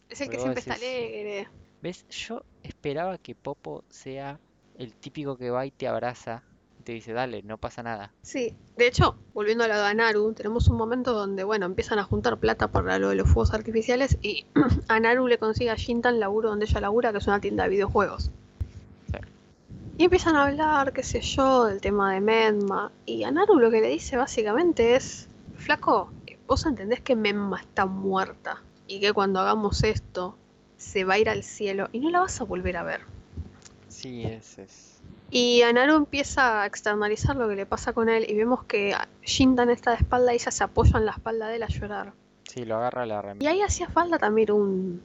[0.09, 1.47] Es el que siempre está alegre.
[1.79, 2.07] ¿Ves?
[2.09, 4.39] Yo esperaba que Popo sea
[4.77, 6.43] el típico que va y te abraza
[6.79, 8.11] y te dice, dale, no pasa nada.
[8.21, 12.03] Sí, de hecho, volviendo a lo de Anaru, tenemos un momento donde, bueno, empiezan a
[12.03, 14.45] juntar plata para lo de los fuegos artificiales y
[14.87, 18.31] Anaru le consigue a Shintan laburo donde ella labura, que es una tienda de videojuegos.
[19.11, 19.17] Sí.
[19.97, 22.91] Y empiezan a hablar, qué sé yo, del tema de Menma.
[23.05, 26.11] Y Anaru lo que le dice básicamente es, flaco,
[26.47, 30.35] vos entendés que Menma está muerta y que cuando hagamos esto
[30.77, 33.16] se va a ir al cielo y no la vas a volver a ver.
[33.97, 35.01] Sí, ese es.
[35.31, 39.69] Y Anaru empieza a externalizar lo que le pasa con él y vemos que Shintan
[39.71, 42.13] está de espalda y ella se apoya en la espalda de él a llorar.
[42.43, 43.51] Sí, lo agarra la Y remera.
[43.51, 45.01] ahí hacía falta también un...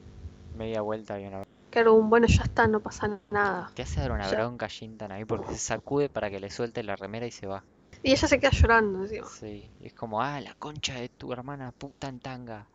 [0.57, 1.43] Media vuelta y una...
[1.71, 3.71] Que era un, bueno, ya está, no pasa nada.
[3.73, 4.37] Te hace dar una Ya.
[4.37, 7.63] bronca Shintan ahí porque se sacude para que le suelte la remera y se va.
[8.03, 9.27] Y ella se queda llorando encima.
[9.27, 12.67] Sí, y es como, ah, la concha de tu hermana puta en tanga.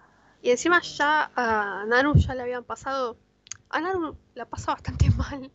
[0.43, 3.17] Y encima ya a Naru ya le habían pasado...
[3.71, 5.51] A Naru la pasa bastante mal.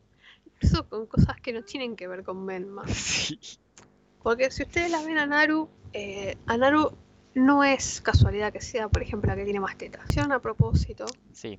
[0.64, 2.84] Incluso con cosas que no tienen que ver con Menma.
[2.94, 3.40] Sí.
[4.22, 6.92] Porque si ustedes la ven a Naru, eh, a Naru
[7.36, 10.06] no es casualidad que sea, por ejemplo, la que tiene más tetas.
[10.10, 11.58] Hicieron a propósito Sí,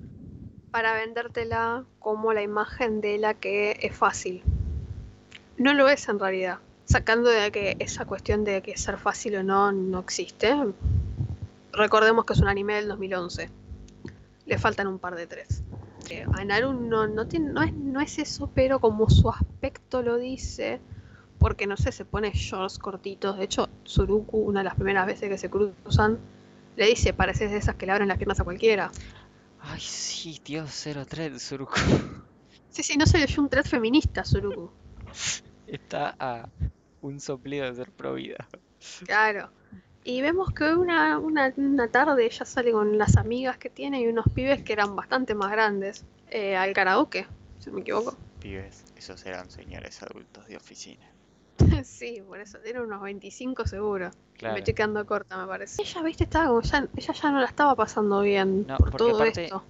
[0.75, 4.43] para vendértela como la imagen de la que es fácil.
[5.57, 6.59] No lo es en realidad.
[6.83, 10.53] Sacando de que esa cuestión de que ser fácil o no no existe.
[11.71, 13.49] Recordemos que es un anime del 2011.
[14.47, 15.63] Le faltan un par de tres.
[16.09, 20.01] Eh, a Naru no, no, tiene, no, es, no es eso, pero como su aspecto
[20.01, 20.79] lo dice,
[21.39, 23.37] porque no sé, se pone shorts cortitos.
[23.37, 26.19] De hecho, Suruku, una de las primeras veces que se cruzan,
[26.75, 28.91] le dice, pareces de esas que le abren las piernas a cualquiera.
[29.61, 31.79] Ay, sí, Dios, 03 Suruku.
[32.69, 34.69] Sí, sí, no se leyó un thread feminista, Suruku.
[35.65, 36.49] Está a
[37.01, 38.47] un soplido de ser provida.
[39.05, 39.49] Claro.
[40.07, 44.07] Y vemos que una, una, una tarde ella sale con las amigas que tiene y
[44.07, 47.25] unos pibes que eran bastante más grandes eh, al karaoke,
[47.59, 48.15] si no me equivoco.
[48.39, 51.03] Pibes, esos eran señores adultos de oficina.
[51.83, 54.11] sí, por eso, tiene unos 25 seguro.
[54.37, 54.53] Claro.
[54.53, 55.81] Me estoy quedando corta, me parece.
[55.81, 58.97] Ella, viste, estaba como ya, ella ya no la estaba pasando bien No, por porque
[59.09, 59.63] todo aparte- esto.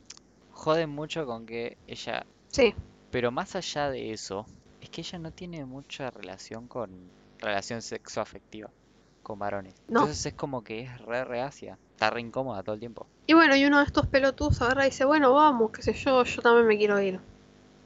[0.51, 2.73] Joden mucho con que ella Sí,
[3.09, 4.45] Pero más allá de eso,
[4.81, 6.89] es que ella no tiene mucha relación con
[7.39, 8.69] relación sexoafectiva
[9.25, 9.73] con varones.
[9.89, 10.01] No.
[10.01, 13.07] Entonces es como que es re reacia, está re incómoda todo el tiempo.
[13.27, 16.23] Y bueno, y uno de estos pelotudos agarra y dice, bueno, vamos, qué sé yo,
[16.23, 17.19] yo también me quiero ir.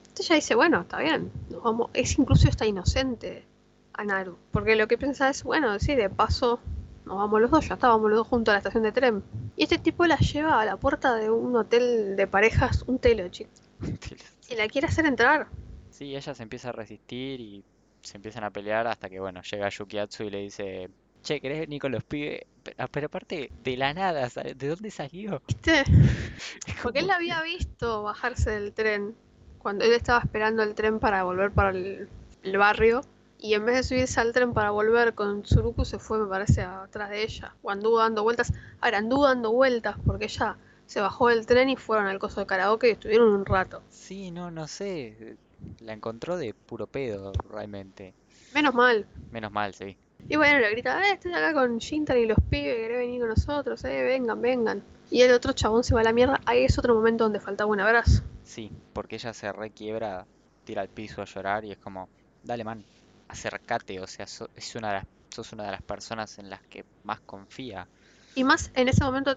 [0.02, 1.90] Entonces ella dice, bueno, está bien, nos vamos.
[1.94, 3.46] Es incluso está inocente
[3.94, 4.38] a Naru.
[4.52, 6.60] Porque lo que piensa es, bueno, sí, de paso,
[7.06, 9.24] nos vamos los dos, ya estábamos los dos juntos a la estación de tren.
[9.56, 13.28] Y este tipo la lleva a la puerta de un hotel de parejas, un telo,
[13.30, 13.50] chico.
[14.52, 15.48] Y la quiere hacer entrar.
[15.92, 17.64] Sí, ella se empieza a resistir y
[18.02, 20.90] se empiezan a pelear hasta que, bueno, llega Yukiatsu y le dice,
[21.24, 22.42] che, ¿querés venir con los pibes?
[22.64, 24.54] Pero, ah, pero aparte, de la nada, ¿sabe?
[24.54, 25.42] ¿de dónde salió?
[25.48, 25.84] ¿Viste?
[26.84, 29.16] Porque él la había visto bajarse del tren
[29.60, 32.10] cuando él estaba esperando el tren para volver para el,
[32.44, 33.02] el barrio.
[33.42, 36.62] Y en vez de subirse al tren para volver con Tsuruku, se fue, me parece,
[36.62, 37.56] atrás de ella.
[37.62, 38.52] O anduvo dando vueltas.
[38.82, 42.48] Ahora, anduvo dando vueltas porque ella se bajó del tren y fueron al coso de
[42.48, 43.82] karaoke y estuvieron un rato.
[43.90, 45.38] Sí, no, no sé,
[45.82, 48.14] la encontró de puro pedo, realmente.
[48.54, 49.06] Menos mal.
[49.32, 49.96] Menos mal, sí.
[50.28, 53.30] Y bueno, le grita, eh, estoy acá con Shintan y los pibes, ¿querés venir con
[53.30, 53.84] nosotros?
[53.86, 54.84] Eh, vengan, vengan.
[55.10, 56.40] Y el otro chabón se va a la mierda.
[56.46, 58.22] Ahí es otro momento donde faltaba un abrazo.
[58.44, 60.26] Sí, porque ella se requiebra,
[60.66, 62.10] tira al piso a llorar y es como,
[62.44, 62.84] dale man,
[63.28, 66.86] acércate, o sea, es una de las, sos una de las personas en las que
[67.04, 67.88] más confía.
[68.36, 69.36] Y más en ese momento,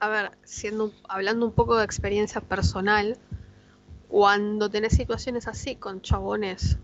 [0.00, 3.18] a ver, siendo, hablando un poco de experiencia personal,
[4.08, 6.78] cuando tenés situaciones así con chabones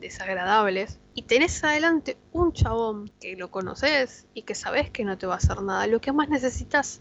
[0.00, 5.26] desagradables y tenés adelante un chabón que lo conoces y que sabes que no te
[5.26, 7.00] va a hacer nada, lo que más necesitas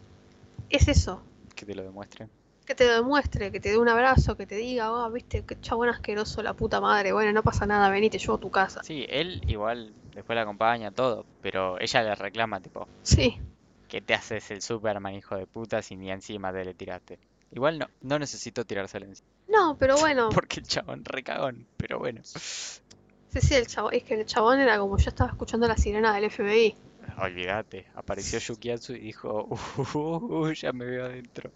[0.69, 1.21] es eso,
[1.55, 2.27] Que te lo demuestre.
[2.65, 5.59] que te lo demuestre, que te dé un abrazo, que te diga, oh, viste, qué
[5.59, 8.83] chabón asqueroso la puta madre, bueno, no pasa nada, vení, te llevo a tu casa.
[8.83, 13.39] Sí, él igual después la acompaña, todo, pero ella le reclama, tipo, Sí,
[13.87, 17.17] que te haces el Superman, hijo de puta, si ni encima te le tiraste.
[17.51, 22.21] Igual no, no necesito tirárselo encima, no, pero bueno, porque el chabón recagón, pero bueno.
[23.31, 26.13] Sí, sí, el chabón, es que el chabón era como yo estaba escuchando la sirena
[26.13, 26.75] del FBI.
[27.21, 29.47] Olvídate, apareció Yukiatsu y dijo,
[29.95, 31.51] uh, ya me veo adentro.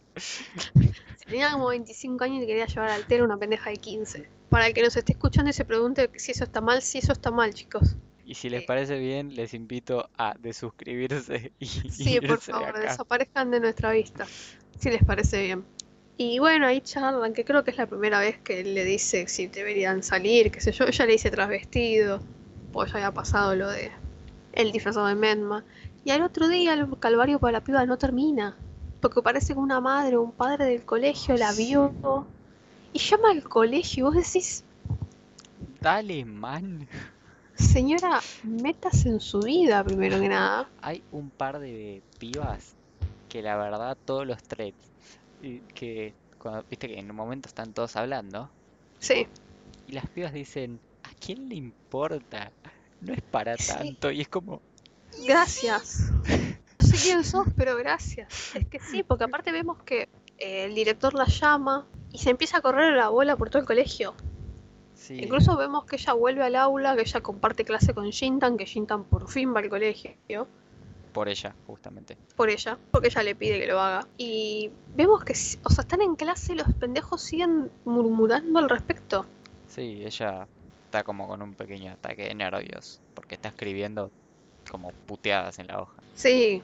[1.26, 4.28] Tenía como 25 años y quería llevar al telo una pendeja de 15.
[4.50, 7.14] Para el que nos esté escuchando y se pregunte si eso está mal, si eso
[7.14, 7.96] está mal, chicos.
[8.26, 8.66] Y si les Eh.
[8.68, 12.80] parece bien, les invito a desuscribirse y Sí, por irse favor, acá.
[12.82, 14.26] desaparezcan de nuestra vista,
[14.80, 15.66] si les parece bien.
[16.18, 19.28] Y bueno, ahí charlan, que creo que es la primera vez que él le dice
[19.28, 20.86] si deberían salir, qué sé yo.
[20.86, 22.20] Ella le dice trasvestido,
[22.72, 23.92] pues ya había pasado lo de
[24.54, 25.64] el disfrazado de Menma.
[26.06, 28.56] Y al otro día el calvario para la piba no termina,
[29.02, 31.94] porque parece que una madre o un padre del colegio la vio
[32.92, 34.64] y llama al colegio y vos decís,
[35.82, 36.88] Dale, man.
[37.56, 40.70] señora, métase en su vida primero que nada.
[40.82, 42.76] Hay un par de pibas
[43.30, 44.94] que la verdad todos los threads
[45.44, 48.50] y que cuando viste que en un momento están todos hablando
[49.00, 49.28] Sí,
[49.88, 52.52] y las pibas dicen, ¿a quién le importa?
[53.02, 53.72] No es para Sí.
[53.74, 54.62] tanto y es como,
[55.28, 56.12] Gracias.
[56.80, 58.56] No sé quién sos, pero gracias.
[58.56, 62.58] Es que sí, porque aparte vemos que eh, el director la llama y se empieza
[62.58, 64.16] a correr la bola por todo el colegio.
[64.96, 68.66] sí, Incluso vemos que ella vuelve al aula, que ella comparte clase con Shintan, que
[68.66, 70.48] Shintan por fin va al colegio
[71.14, 72.18] por ella, justamente.
[72.36, 74.08] por ella, porque ella le pide que lo haga.
[74.18, 79.26] Y vemos que, o sea, están en clase y los pendejos siguen murmurando al respecto.
[79.68, 80.48] Sí, ella
[80.86, 84.12] está como con un pequeño ataque de nervios porque está escribiendo
[84.70, 85.94] como puteadas en la hoja.
[86.16, 86.62] Sí,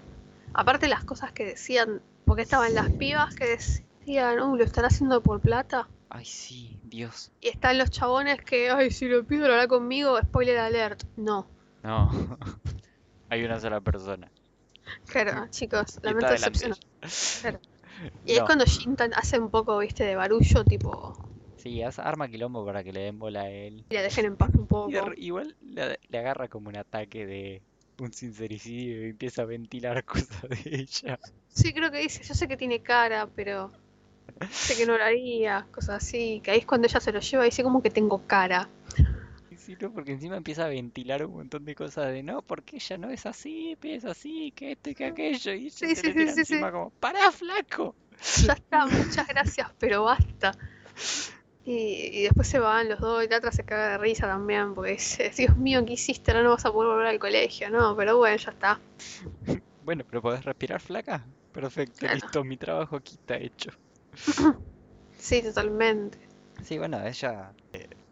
[0.54, 5.22] aparte las cosas que decían, porque estaban las pibas que decían, uh, lo están haciendo
[5.22, 5.88] por plata.
[6.10, 7.32] Ay, sí, Dios.
[7.42, 11.04] Y están los chabones que, ay, si lo pido lo hará conmigo, spoiler alert.
[11.16, 11.48] No.
[11.84, 12.10] No.
[13.30, 14.32] Hay una sola persona.
[15.08, 16.78] Claro, chicos, y lamento decepcionar.
[18.26, 18.46] Y es No.
[18.46, 21.14] cuando Shintan hace un poco, viste, de barullo, tipo,
[21.58, 23.84] Sí, arma quilombo para que le den bola a él.
[23.90, 24.92] y la dejen en paz un poco.
[25.18, 27.62] Y igual le, le agarra como un ataque de
[28.00, 31.20] un sincericidio y empieza a ventilar cosas de ella.
[31.50, 33.72] Sí, creo que dice, yo sé que tiene cara, pero
[34.50, 36.40] sé que no lo haría, cosas así.
[36.44, 38.70] Que ahí es cuando ella se lo lleva y dice como que tengo cara.
[39.94, 43.26] Porque encima empieza a ventilar un montón de cosas de no, porque ella no es
[43.26, 45.54] así, es así, que esto y que aquello.
[45.54, 46.56] Y ella Sí, sí, sí, tira sí, sí.
[46.60, 47.96] encima como, ¡pará, flaco!
[48.46, 50.52] Ya está, muchas gracias, pero basta.
[51.66, 54.74] Y, y después se van los dos y la otra se caga de risa también
[54.74, 56.32] porque dice, Dios mío, ¿qué hiciste?
[56.32, 58.80] Ahora no vas a poder volver al colegio, no, pero bueno, ya está.
[59.82, 61.28] Bueno, pero podés respirar, flaca.
[61.52, 62.08] Perfecto, Claro.
[62.08, 63.72] listo, mi trabajo aquí está hecho.
[65.18, 66.18] Sí, totalmente.
[66.64, 67.54] Sí, bueno, ella,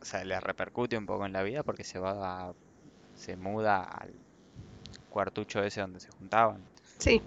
[0.07, 2.53] sea, le repercute un poco en la vida porque se va, a-
[3.15, 4.11] se muda al
[5.09, 6.61] cuartucho ese donde se juntaban.
[6.99, 7.21] Sí,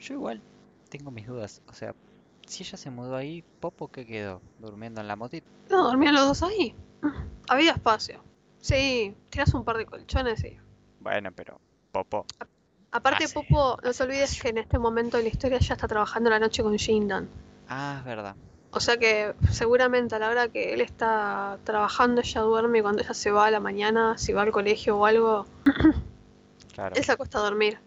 [0.00, 0.40] Yo igual
[0.88, 1.94] tengo mis dudas, o sea,
[2.46, 4.40] si ella se mudó ahí, Popo, ¿qué quedó?
[4.58, 5.46] ¿Durmiendo en la motito?
[5.70, 6.74] no, dormían los dos ahí.
[7.48, 8.22] Había espacio.
[8.60, 10.56] Sí, tiras un par de colchones y...
[11.00, 11.60] Bueno, pero
[11.92, 12.26] Popo,
[12.92, 14.42] Aparte, Hace- Popo, no te olvides espacio.
[14.42, 17.28] que en este momento de la historia ya está trabajando la noche con Shindan.
[17.68, 18.34] ah, es verdad.
[18.72, 23.02] O sea que seguramente a la hora que él está trabajando, ella duerme y cuando
[23.02, 25.46] ella se va a la mañana, si va al colegio o algo,
[26.74, 27.78] Claro, él se acuesta a dormir.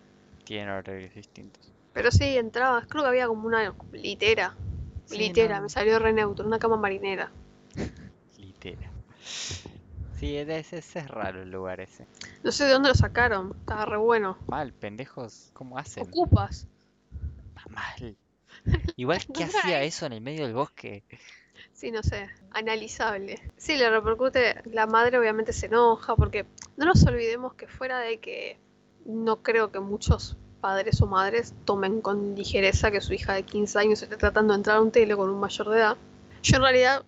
[0.44, 1.72] tienen horarios distintos.
[1.94, 4.56] Pero sí, entraba, creo que había como una litera.
[5.06, 5.64] Sí, litera, no.
[5.64, 7.32] me salió re neutro, una cama marinera.
[8.38, 8.90] Litera.
[10.20, 12.08] Sí, ese, ese es raro el lugar ese.
[12.44, 14.38] No sé de dónde lo sacaron, estaba re bueno.
[14.48, 16.04] Mal, pendejos, ¿cómo hacen?
[16.04, 16.68] Ocupas.
[17.70, 18.18] Mal.
[18.96, 21.04] Igual, ¿qué hacía eso en el medio del bosque?
[21.74, 23.40] Sí, no sé, analizable.
[23.58, 26.46] Sí, le repercute, la madre obviamente se enoja porque
[26.78, 28.58] no nos olvidemos que fuera de que
[29.06, 33.80] no creo que muchos padres o madres tomen con ligereza que su hija de 15
[33.80, 35.98] años esté tratando de entrar a un tele con un mayor de edad.
[36.42, 37.04] Yo en realidad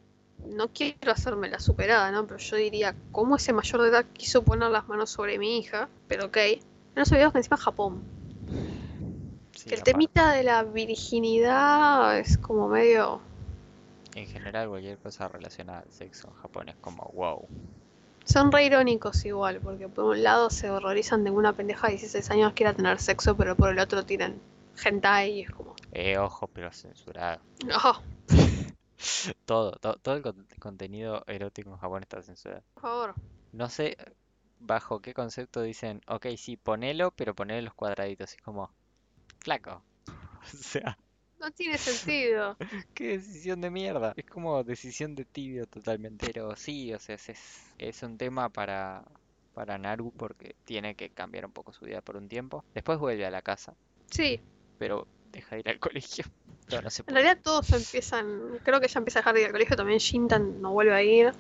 [0.45, 2.27] no quiero hacerme la superada, ¿no?
[2.27, 5.89] Pero yo diría, ¿cómo ese mayor de edad quiso poner las manos sobre mi hija?
[6.07, 6.37] Pero ok.
[6.95, 8.03] No nos olvidemos que encima Japón.
[9.65, 13.19] Sí, Que el aparte, temita de la virginidad es como medio...
[14.15, 17.47] En general, cualquier cosa relacionada al sexo en Japón es como wow.
[18.23, 22.29] Son re irónicos igual, porque por un lado se horrorizan de una pendeja de 16
[22.31, 24.39] años quiera tener sexo, pero por el otro tienen
[24.83, 25.75] hentai y es como...
[25.91, 27.41] Eh, ojo, pero censurado.
[27.65, 28.01] No,
[29.45, 32.63] Todo, to- todo el con- contenido erótico en Japón está censurado.
[32.75, 33.15] por favor.
[33.51, 33.97] No sé
[34.59, 38.33] bajo qué concepto dicen, ok, sí, ponelo, pero ponele los cuadraditos.
[38.33, 38.71] Es como,
[39.45, 39.81] flaco.
[40.53, 40.95] O sea,
[41.39, 42.55] No tiene sentido.
[42.93, 44.13] qué decisión de mierda.
[44.15, 46.27] Es como decisión de tibio totalmente.
[46.27, 49.03] Pero sí, o sea, es, es, es un tema para,
[49.55, 52.63] para Naru porque tiene que cambiar un poco su vida por un tiempo.
[52.75, 53.73] Después vuelve a la casa,
[54.11, 54.39] Sí,
[54.77, 56.25] pero deja de ir al colegio.
[56.71, 58.57] No, no se en realidad todos empiezan...
[58.63, 61.03] Creo que ya empieza a dejar de ir al colegio, también Shintan no vuelve a
[61.03, 61.31] ir.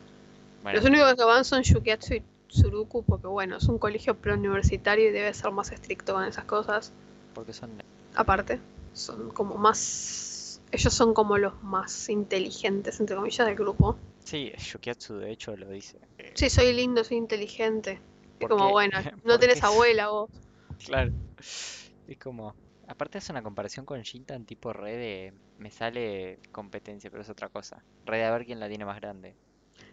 [0.61, 5.09] Bueno, Los únicos que van son Yukiatsu y Tsuruku, porque bueno, es un colegio preuniversitario
[5.09, 6.93] y debe ser más estricto con esas cosas.
[7.33, 7.71] porque son...
[8.15, 8.59] Aparte,
[8.93, 10.61] son como más...
[10.71, 13.97] Ellos son como los más inteligentes, entre comillas, del grupo.
[14.23, 15.99] Sí, Yukiatsu de hecho lo dice.
[16.33, 17.99] Sí, soy lindo, soy inteligente.
[18.39, 18.71] ¿Por como, qué?
[18.71, 19.65] bueno, no ¿Por tenés qué?
[19.65, 20.29] abuela vos.
[20.85, 21.11] Claro.
[21.39, 22.53] Es como.
[22.87, 25.33] Aparte es una comparación con Shintan tipo re de.
[25.57, 27.83] Me sale competencia, pero es otra cosa.
[28.05, 29.35] Re de a ver quién la tiene más grande.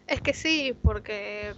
[0.06, 1.54] Es que sí, porque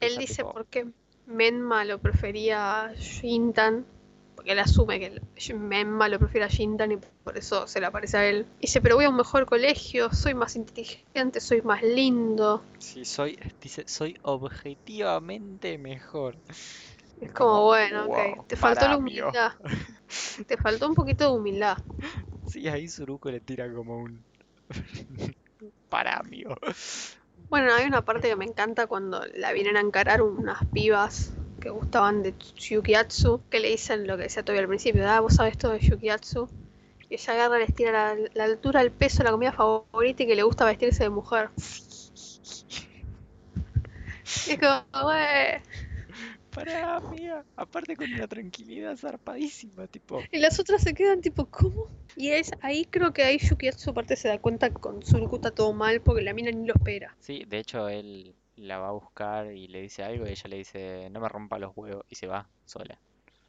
[0.00, 0.86] él dice tipo, por qué
[1.26, 3.86] Menma lo prefería a Shintan.
[4.34, 5.22] Porque él asume que el-
[5.58, 8.46] Menma lo prefiere a Shintan y por eso se le aparece a él.
[8.60, 12.62] Dice, pero voy a un mejor colegio, soy más inteligente, soy más lindo.
[12.78, 13.38] Sí, soy.
[13.60, 16.36] Dice, soy objetivamente mejor.
[17.20, 18.46] Es como, bueno, ok.
[18.48, 19.52] Te faltó la humildad.
[20.46, 21.78] Te faltó un poquito de humildad.
[22.46, 24.24] Sí, ahí Suruko le tira como un.
[25.88, 26.56] Para, amigo.
[27.48, 31.32] Bueno, hay una parte que me encanta cuando la vienen a encarar unas pibas
[31.64, 35.34] que gustaban de Yukiatsu, que le dicen lo que decía todavía al principio, ah, vos
[35.34, 36.46] sabés todo de Yukiatsu.
[37.08, 40.36] Y ella agarra, les tira la, la altura, el peso, la comida favorita y que
[40.36, 41.48] le gusta vestirse de mujer.
[44.46, 45.62] Y es como, "Güey".
[46.50, 47.44] Para, amiga.
[47.56, 50.22] Aparte con una tranquilidad zarpadísima, tipo.
[50.30, 51.88] Y las otras se quedan tipo, ¿cómo?
[52.14, 55.50] Y es ahí creo que ahí Yukiatsu aparte se da cuenta que con Tsuruku está
[55.50, 57.16] todo mal porque la mina ni lo espera.
[57.20, 60.56] Sí, de hecho él la va a buscar y le dice algo y ella le
[60.56, 62.98] dice, no me rompa los huevos y se va sola.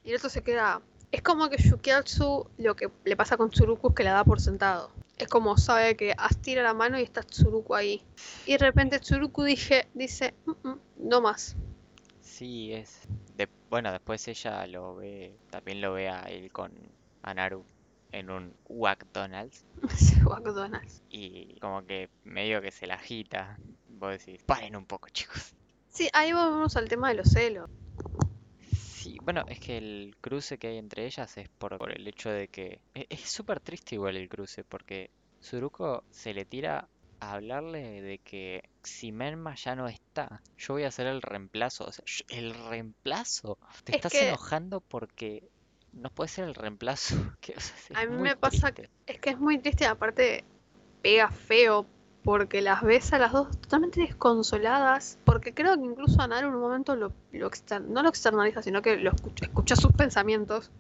[0.04, 0.82] Y el otro se queda.
[1.12, 4.40] Es como que Yukiatsu lo que le pasa con Tsuruku es que la da por
[4.40, 4.92] sentado.
[5.18, 8.02] Es como sabe que tira la mano y está Tsuruku ahí.
[8.46, 11.56] Y de repente Tsuruku dije, dice, "Mm, mm, no más.
[12.22, 13.02] Sí, es.
[13.36, 16.72] de- bueno, después ella lo ve, también lo ve a él con
[17.22, 17.66] Anaru
[18.12, 19.66] en un McDonald's
[20.24, 21.02] McDonald's.
[21.10, 23.58] y como que medio que se la agita.
[24.10, 25.54] Decís, paren un poco, chicos.
[25.90, 27.70] Sí, ahí volvemos al tema de los celos.
[28.60, 32.30] Sí, bueno, es que el cruce que hay entre ellas es por, por el hecho
[32.30, 32.80] de que...
[32.94, 36.90] e- Es súper triste igual el cruce, porque Suruko se le tira
[37.20, 41.86] a hablarle de que si Menma ya no está, yo voy a ser el reemplazo.
[41.86, 43.58] O sea, el reemplazo.
[43.84, 45.48] Te Es estás que- enojando porque
[45.94, 47.16] no puede ser el reemplazo.
[47.40, 48.90] Que, o sea, A mí me pasa triste.
[49.06, 50.44] Es que es muy triste, aparte
[51.04, 51.86] pega feo
[52.26, 56.62] porque las ves a las dos totalmente desconsoladas, porque creo que incluso Anaru en un
[56.62, 57.52] momento lo, lo
[57.88, 60.72] no lo externaliza, sino que lo escucha, escucha sus pensamientos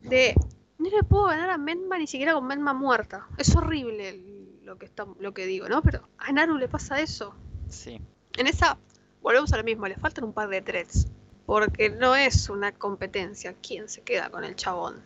[0.00, 0.34] de
[0.78, 3.26] no le puedo ganar a Menma ni siquiera con Menma muerta.
[3.38, 4.20] Es horrible
[4.62, 5.82] lo que está, lo que digo, ¿no?
[5.82, 7.34] Pero a Naru le pasa eso.
[7.68, 8.00] Sí,
[8.36, 8.78] En esa,
[9.20, 11.08] volvemos a lo mismo, le faltan un par de threads.
[11.44, 15.02] Porque no es una competencia quién se queda con el chabón.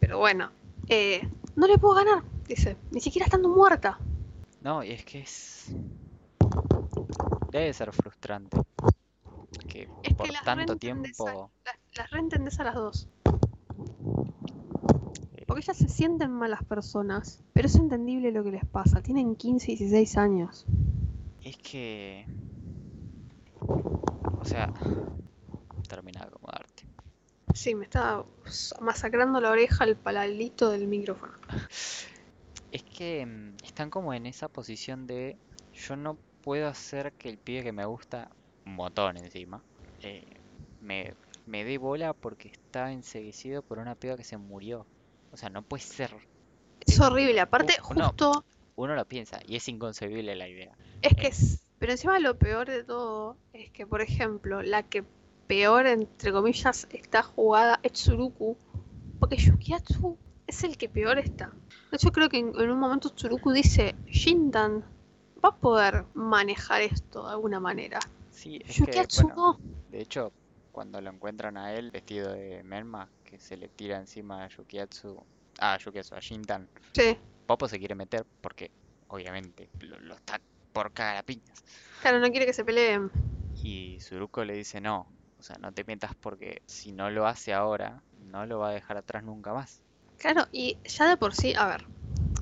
[0.00, 0.50] Pero bueno,
[0.88, 3.98] eh, no le puedo ganar, dice, ni siquiera estando muerta.
[4.64, 5.74] No, y es que es...
[7.52, 8.56] Debe ser frustrante.
[9.68, 11.50] Que Es por que tanto tiempo...
[11.64, 13.08] Las, las reentendés a las dos.
[15.36, 17.44] eh, Porque ellas se sienten malas personas.
[17.52, 19.02] Pero es entendible lo que les pasa.
[19.02, 20.66] Tienen 15 y 16 años.
[21.42, 22.26] Es que...
[24.40, 24.72] O sea...
[25.88, 26.86] Termina de acomodarte.
[27.52, 28.24] Sí, me está
[28.80, 31.34] masacrando la oreja el palalito del micrófono.
[32.74, 35.36] Es que mm, están como en esa posición de...
[35.72, 38.32] Yo no puedo hacer que el pibe que me gusta,
[38.66, 39.62] un montón encima,
[40.02, 40.24] eh,
[40.80, 41.14] me,
[41.46, 44.86] me dé bola porque está enseguecido por una piba que se murió.
[45.30, 46.16] O sea, no puede ser.
[46.80, 47.40] Es horrible.
[47.40, 48.44] Aparte, justo
[48.74, 50.76] Uno lo piensa y es inconcebible la idea.
[51.00, 55.04] Es que es, pero encima lo peor de todo es que, por ejemplo, la que
[55.46, 58.58] peor, entre comillas, está jugada es Tsuruku,
[59.20, 61.50] porque Yukiatsu es el que peor está.
[61.90, 64.84] De hecho, creo que en, en un momento Tsuruku dice, Shintan
[65.44, 67.98] va a poder manejar esto de alguna manera.
[68.30, 69.58] Sí, es que, bueno, no.
[69.90, 70.32] de hecho,
[70.72, 75.22] cuando lo encuentran a él vestido de Menma, que se le tira encima a Yukiatsu,
[75.60, 77.16] ah, Yukiatsu, a Shintan, Sí,
[77.46, 78.70] Popo se quiere meter porque,
[79.08, 80.40] obviamente, lo, lo está
[80.72, 81.62] por cagar a piñas.
[82.02, 83.10] claro, no quiere que se peleen.
[83.62, 85.06] Y Suruko le dice no,
[85.38, 88.72] o sea, no te metas porque si no lo hace ahora, no lo va a
[88.72, 89.80] dejar atrás nunca más.
[90.18, 91.84] Claro, y ya de por sí, a ver,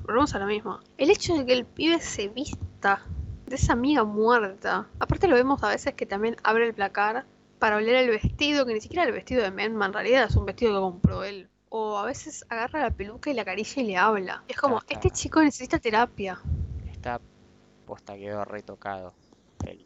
[0.05, 0.79] volvemos a lo mismo.
[0.97, 3.03] El hecho de que el pibe se vista
[3.45, 4.87] de esa amiga muerta.
[4.99, 7.25] Aparte lo vemos a veces que también abre el placar
[7.59, 10.35] para oler el vestido, que ni siquiera era el vestido de Menma, en realidad es
[10.35, 11.49] un vestido que compró él.
[11.69, 14.43] O a veces agarra la peluca y la acaricia y le habla.
[14.47, 16.39] Es como, Está- este chico necesita terapia.
[16.91, 17.19] Está
[17.85, 19.13] posta quedó retocado.
[19.65, 19.85] él.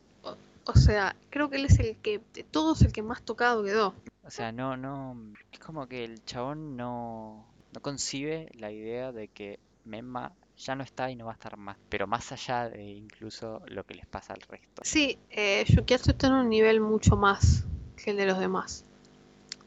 [0.66, 3.94] O sea, creo que él es el que, de todos, el que más tocado quedó.
[4.26, 5.16] O sea, no, no,
[5.52, 7.46] es como que el chabón no,
[7.78, 11.58] no concibe la idea de que Memma ya no está y no va a estar
[11.58, 14.82] más, pero más allá de incluso lo que les pasa al resto.
[14.84, 17.66] Sí, eh, Yukiatsu está en un nivel mucho más
[17.96, 18.84] que el de los demás.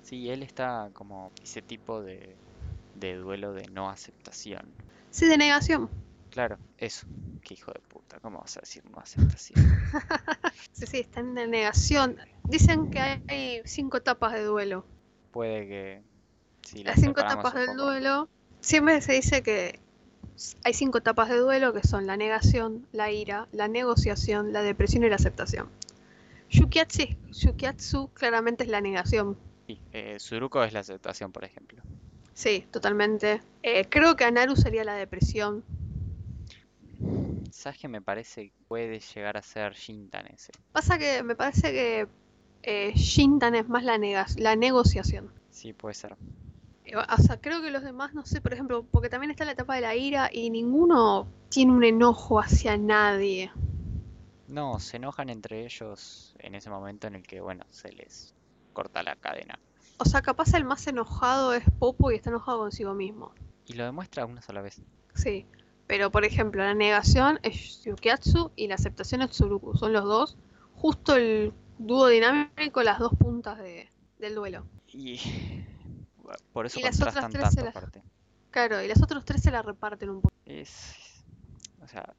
[0.02, 2.34] Sí, él está como ese tipo de,
[2.96, 4.66] de duelo de no aceptación.
[5.12, 5.88] Sí, de negación.
[6.30, 7.06] Claro, eso,
[7.44, 9.60] qué hijo de puta, ¿cómo vas a decir no aceptación?
[10.72, 12.16] Sí, sí, está en negación.
[12.44, 14.84] Dicen que hay cinco etapas de duelo.
[15.30, 16.09] Puede que
[16.70, 18.28] si Las las cinco etapas del duelo.
[18.60, 19.78] Siempre se dice que
[20.64, 25.02] hay cinco etapas de duelo que son la negación, la ira, la negociación, la depresión
[25.04, 25.68] y la aceptación.
[26.50, 29.36] Yukiatsu, Yukiatsu claramente es la negación.
[29.66, 31.82] Sí, eh, Suruko es la aceptación, por ejemplo.
[32.34, 33.42] Sí, totalmente.
[33.62, 35.64] Eh, creo que Anaru sería la depresión.
[37.50, 40.52] ¿Sabes que me parece que puede llegar a ser Shintan ese?
[40.72, 42.06] Pasa que me parece que
[42.62, 45.30] eh, Shintan es más la, nega- la negociación.
[45.50, 46.16] Sí, puede ser.
[46.84, 49.52] Eh, O sea, creo que los demás, no sé, por ejemplo, porque también está la
[49.52, 53.50] etapa de la ira y ninguno tiene un enojo hacia nadie.
[54.48, 58.34] No, se enojan entre ellos en ese momento en el que, bueno, se les
[58.72, 59.58] corta la cadena.
[59.98, 63.32] O sea, capaz el más enojado es Popo y está enojado consigo mismo.
[63.66, 64.80] Y lo demuestra una sola vez.
[65.14, 65.46] Sí.
[65.86, 69.76] Pero, por ejemplo, la negación es Yukiatsu y la aceptación es Tsuruku.
[69.76, 70.36] Son los dos,
[70.74, 74.64] justo el dúo dinámico, las dos puntas de- del duelo.
[74.88, 75.18] Y
[76.52, 78.02] por eso Y las otras tres se tanto aparte.
[78.50, 80.34] Claro, y las otras tres se la reparten un poco.
[80.44, 81.22] Es,
[81.82, 82.14] o sea,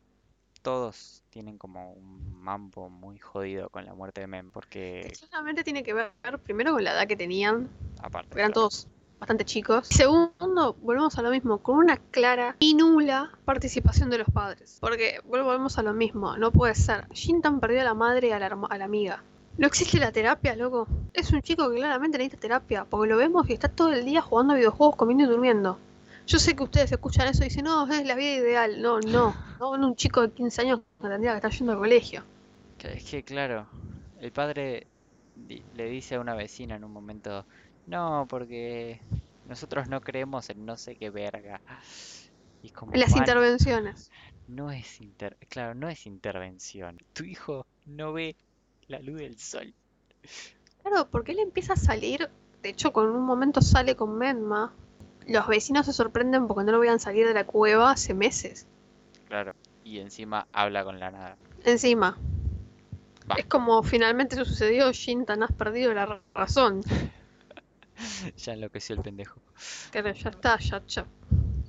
[0.61, 5.83] todos tienen como un mambo muy jodido con la muerte de Mem, porque Claramente tiene
[5.83, 6.11] que ver
[6.43, 7.69] primero con la edad que tenían,
[8.01, 8.87] aparte, eran claro, todos
[9.19, 9.87] bastante chicos.
[9.91, 14.77] Y segundo, volvemos a lo mismo, con una clara y nula participación de los padres.
[14.79, 17.07] Porque vol- volvemos a lo mismo, no puede ser.
[17.11, 19.23] Shintan perdió a la madre y a la, a la amiga.
[19.61, 20.87] No existe la terapia, loco.
[21.13, 24.21] Es un chico que claramente necesita terapia, porque lo vemos y está todo el día
[24.21, 25.77] jugando videojuegos, comiendo y durmiendo.
[26.25, 28.81] Yo sé que ustedes escuchan eso y dicen, no, es la vida ideal.
[28.81, 29.35] No, no.
[29.59, 32.23] No, no un chico de 15 años que tendría que estar yendo al colegio.
[32.79, 33.67] Es que, claro,
[34.19, 34.87] el padre
[35.75, 37.45] le dice a una vecina en un momento,
[37.85, 38.99] no, porque
[39.47, 41.61] nosotros no creemos en no sé qué verga.
[42.63, 44.09] Y como, En las "Man, intervenciones.
[44.47, 46.97] no es inter, claro, no es intervención.
[47.13, 48.35] Tu hijo no ve
[48.91, 49.73] la luz del sol.
[50.83, 52.29] Claro, porque él empieza a salir,
[52.61, 54.73] de hecho con un momento sale con Menma,
[55.27, 58.67] los vecinos se sorprenden porque no lo veían salir de la cueva hace meses.
[59.27, 59.53] Claro.
[59.83, 61.37] Y encima habla con la nada.
[61.63, 62.17] Encima.
[63.29, 63.35] Va.
[63.35, 66.81] Es como finalmente sucedió, Shintan, has perdido la ra- razón.
[68.37, 69.39] Ya enloqueció el pendejo.
[69.91, 71.05] Claro, ya está, ya, ya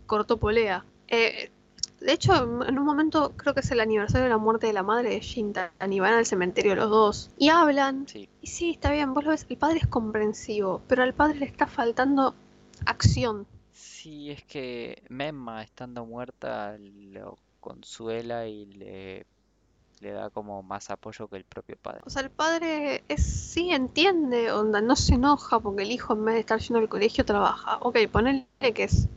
[0.07, 0.83] cortó polea.
[1.09, 1.51] Eh,
[2.05, 2.35] de hecho,
[2.65, 5.21] en un momento creo que es el aniversario de la muerte de la madre de
[5.21, 8.07] Shintan y van al cementerio los dos y hablan.
[8.07, 11.39] Sí, Y sí, está bien, vos lo ves, el padre es comprensivo, pero al padre
[11.39, 12.35] le está faltando
[12.87, 13.47] acción.
[13.73, 19.27] sí, es que Memma estando muerta lo consuela y le,
[20.01, 22.05] le da como más apoyo que el propio padre.
[22.05, 26.25] O sea, el padre es, sí entiende, onda, no se enoja porque el hijo en
[26.25, 27.79] vez de estar yendo al colegio trabaja.
[27.81, 29.09] Ok, ponele que es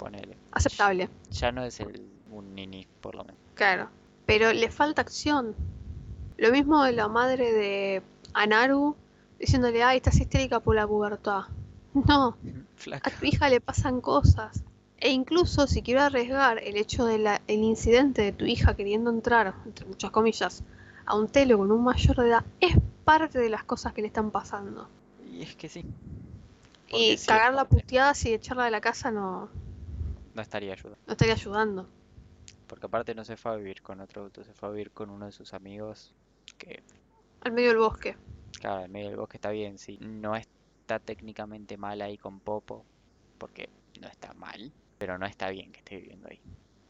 [0.00, 0.34] Ponele.
[0.52, 1.10] aceptable.
[1.30, 3.38] Ya no es el, un nini, por lo menos.
[3.54, 3.90] Claro,
[4.24, 5.54] pero le falta acción.
[6.38, 8.96] Lo mismo de la madre de Anaru
[9.38, 11.42] diciéndole, ay, estás histérica por la pubertad.
[11.92, 12.36] No,
[13.02, 14.62] a tu hija le pasan cosas.
[14.96, 19.86] E incluso si quiero arriesgar el hecho del incidente de tu hija queriendo entrar, entre
[19.86, 20.62] muchas comillas,
[21.04, 24.06] a un telo con un mayor de edad, es parte de las cosas que le
[24.06, 24.88] están pasando.
[25.30, 25.84] Y es que sí.
[26.88, 29.48] Y sí cagar la puteada y echarla de la casa no,
[30.34, 30.96] No estaría ayuda.
[31.06, 31.88] no estaría ayudando.
[32.66, 35.10] Porque aparte no se fue a vivir con otro auto, se fue a vivir con
[35.10, 36.14] uno de sus amigos
[36.56, 36.82] que,
[37.40, 38.16] Al medio del bosque.
[38.60, 39.98] claro, en medio del bosque está bien, sí.
[40.00, 42.84] No está técnicamente mal ahí con Popo,
[43.38, 43.68] porque
[44.00, 46.40] no está mal, pero no está bien que esté viviendo ahí.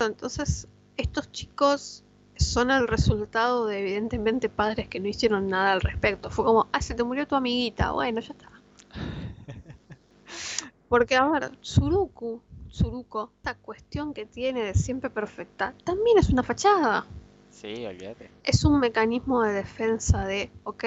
[0.00, 2.04] Entonces, estos chicos
[2.36, 6.30] son el resultado de evidentemente padres que no hicieron nada al respecto.
[6.30, 7.92] Fue como, ah, se te murió tu amiguita.
[7.92, 8.50] Bueno, ya está.
[10.88, 16.42] Porque, a ver, Tsuruku, Tsuruko, esta cuestión que tiene de siempre perfecta, también es una
[16.42, 17.06] fachada.
[17.50, 18.30] Sí, olvídate.
[18.44, 20.84] Es un mecanismo de defensa de, ok,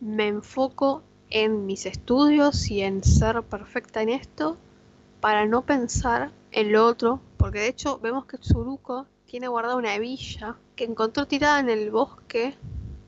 [0.00, 4.56] me enfoco en mis estudios y en ser perfecta en esto
[5.20, 9.94] para no pensar en lo otro, porque de hecho vemos que Tsuruko tiene guardada una
[9.94, 12.56] hebilla que encontró tirada en el bosque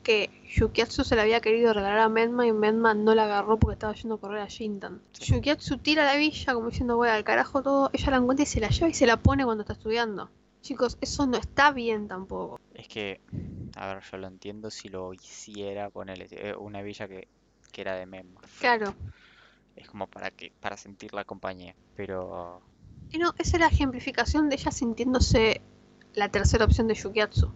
[0.09, 3.75] que Yukiatsu se la había querido regalar a Menma y Menma no la agarró porque
[3.75, 5.03] estaba yendo a correr a Shintan.
[5.21, 8.59] Yukiatsu tira la hebilla como diciendo, voy al carajo todo, ella la encuentra y se
[8.59, 10.31] la lleva y se la pone cuando está estudiando.
[10.63, 12.59] Chicos, eso no está bien tampoco.
[12.73, 13.21] Es que,
[13.77, 17.29] a ver, yo lo entiendo si lo hiciera, ponele, eh, una villa que,
[17.71, 18.41] que era de Memma.
[18.61, 18.95] Claro.
[19.77, 21.75] Es como para que, para sentir la compañía.
[21.97, 22.63] Pero
[23.11, 25.61] Y no, esa es la ejemplificación de ella sintiéndose
[26.15, 27.53] la tercera opción de Yukiatsu.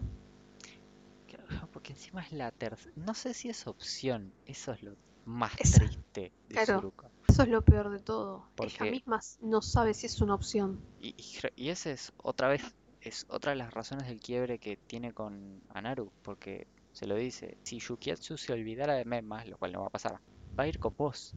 [1.83, 2.93] Porque encima es la tercera.
[2.95, 4.31] No sé si es opción.
[4.45, 6.77] Eso es lo más Esa- triste de claro.
[6.77, 7.11] Tsuruko.
[7.27, 8.47] Eso es lo peor de todo.
[8.55, 10.79] Porque- Ella misma no sabe si es una opción.
[11.01, 11.25] Y, y,
[11.57, 12.63] y ese es otra vez.
[13.01, 16.09] Es otra de las razones del quiebre que tiene con Anaru.
[16.21, 17.57] Porque se lo dice.
[17.63, 20.21] Si Yukiatsu se olvidara de Memma, lo cual no va a pasar,
[20.57, 21.33] va a ir con vos.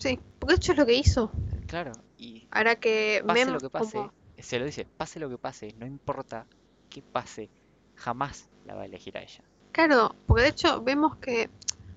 [0.00, 1.30] Sí, porque hecho es lo que hizo.
[1.68, 1.92] Claro.
[2.18, 4.84] Y Hará que pase Mem lo que pase, como- se lo dice.
[4.96, 6.44] Pase lo que pase, no importa
[6.88, 7.50] qué pase,
[7.94, 9.44] jamás la va a elegir a ella.
[9.72, 11.48] Claro, porque de hecho vemos que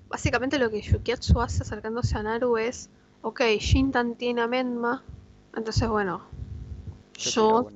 [0.08, 2.88] básicamente lo que Yukiatsu hace acercándose a Naru es,
[3.22, 5.02] ok, Shintan tiene a Menma,
[5.56, 6.22] entonces bueno,
[7.14, 7.68] Yo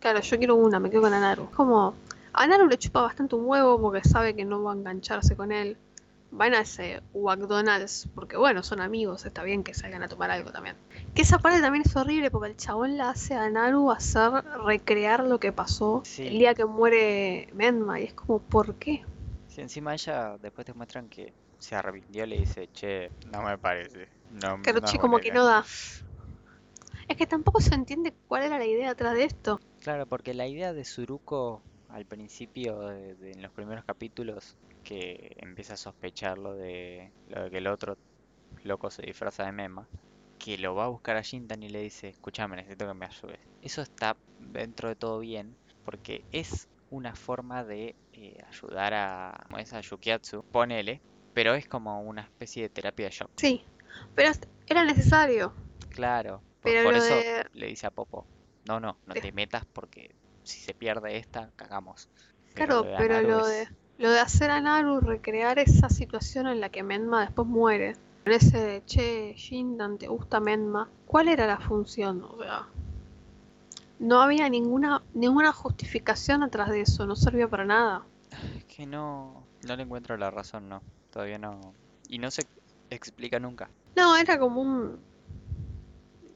[0.00, 1.44] claro, yo quiero una, me quedo con Anaru.
[1.44, 1.94] Es como,
[2.32, 5.52] a Naru le chupa bastante un huevo porque sabe que no va a engancharse con
[5.52, 5.76] él.
[6.30, 10.52] Van a ese McDonald's, porque bueno, son amigos, está bien que salgan a tomar algo
[10.52, 10.76] también.
[11.14, 14.30] Que esa parte también es horrible porque el chabón la hace a Naru hacer
[14.66, 16.26] recrear lo que pasó Sí.
[16.26, 17.98] el día que muere Menma.
[18.00, 19.04] Y es como, ¿por qué?
[19.46, 24.08] Si encima ella después te muestran que se arrepintió, le dice, che, no me parece.
[24.30, 25.34] No, Claro, no che, como que idea".
[25.40, 25.64] no da.
[27.08, 29.58] Es que tampoco se entiende cuál era la idea atrás de esto.
[29.80, 34.56] Claro, porque la idea de Suruko al principio, de, de- en los primeros capítulos,
[34.88, 37.96] que empieza a sospechar lo de, lo de que el otro
[38.64, 39.88] loco se disfraza de Mema,
[40.38, 43.40] que lo va a buscar a Shintan y le dice, escúchame, necesito que me ayudes.
[43.60, 49.58] Eso está dentro de todo bien, porque es una forma de eh, ayudar a, como
[49.58, 53.30] es a Yukiatsu, ponele, pero es como una especie de terapia de shock.
[53.36, 53.62] Sí,
[54.14, 54.30] pero
[54.68, 55.52] era necesario.
[55.90, 58.26] Claro, por, Pero por eso de- le dice a Popo,
[58.64, 59.20] no, no, no Sí.
[59.20, 60.10] te metas porque
[60.42, 62.08] si se pierde esta, cagamos.
[62.54, 63.68] Claro, pero lo es- de,
[63.98, 67.96] lo de hacer a Naru recrear esa situación en la que Menma después muere.
[68.24, 70.88] En ese de, che, Shindan, ¿te gusta Menma?
[71.06, 72.22] ¿Cuál era la función?
[72.22, 72.66] O sea,
[73.98, 78.04] no había ninguna, ninguna justificación atrás de eso, no servía para nada.
[78.56, 81.72] Es que no, no le encuentro la razón, no, todavía no.
[82.08, 82.46] Y no se
[82.90, 83.68] explica nunca.
[83.96, 85.00] No, era como un,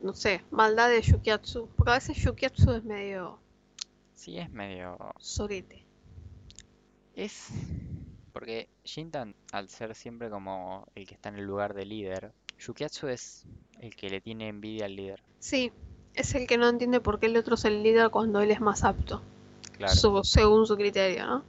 [0.03, 1.69] no sé, maldad de Yukiatsu.
[1.77, 3.39] Porque a veces Yukiatsu es medio
[4.23, 4.97] Sí, es medio...
[5.19, 5.82] sorete.
[7.15, 7.49] Es...
[8.33, 13.09] Porque Shintan, al ser siempre como el que está en el lugar de líder, Yukiatsu
[13.09, 13.45] es
[13.81, 15.21] el que le tiene envidia al líder.
[15.39, 15.71] Sí,
[16.15, 18.61] es el que no entiende por qué el otro es el líder cuando él es
[18.61, 19.23] más apto.
[19.73, 19.95] Claro.
[19.95, 21.45] su- según su criterio, ¿no?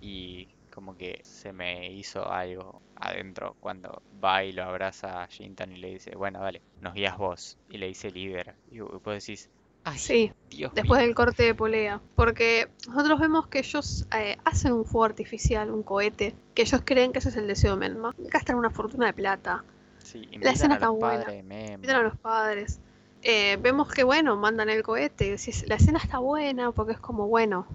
[0.00, 5.72] Y como que se me hizo algo adentro cuando va y lo abraza a Shintan
[5.72, 7.56] y le dice, bueno, dale, nos guías vos.
[7.68, 8.56] Y le dice líder.
[8.70, 9.48] Y vos decís,
[9.86, 11.06] ay, Sí, Dios después mío.
[11.06, 12.00] del corte de polea.
[12.14, 17.12] Porque nosotros vemos que ellos eh, hacen un fuego artificial, un cohete, que ellos creen
[17.12, 18.14] que ese es el deseo de Menma.
[18.18, 19.64] Gastan una fortuna de plata,
[19.98, 21.24] Sí, la escena está buena.
[21.34, 22.78] invitan a los padres.
[23.22, 25.36] Eh, vemos que, bueno, mandan el cohete.
[25.66, 27.66] la escena está buena porque es como, bueno,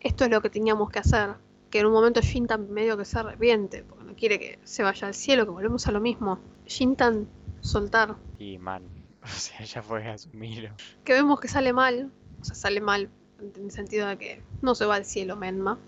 [0.00, 1.34] esto es lo que teníamos que hacer.
[1.70, 5.06] Que en un momento Shintan medio que se arrepiente, porque no quiere que se vaya
[5.08, 6.38] al cielo, que volvemos a lo mismo.
[6.66, 7.28] Shintan,
[7.60, 8.16] soltar.
[8.38, 8.82] Y man,
[9.28, 10.70] o sea, ya fue a asumir.
[11.04, 12.10] Que vemos que sale mal,
[12.40, 13.08] o sea, sale mal
[13.40, 15.78] en el sentido de que no se va al cielo Menma.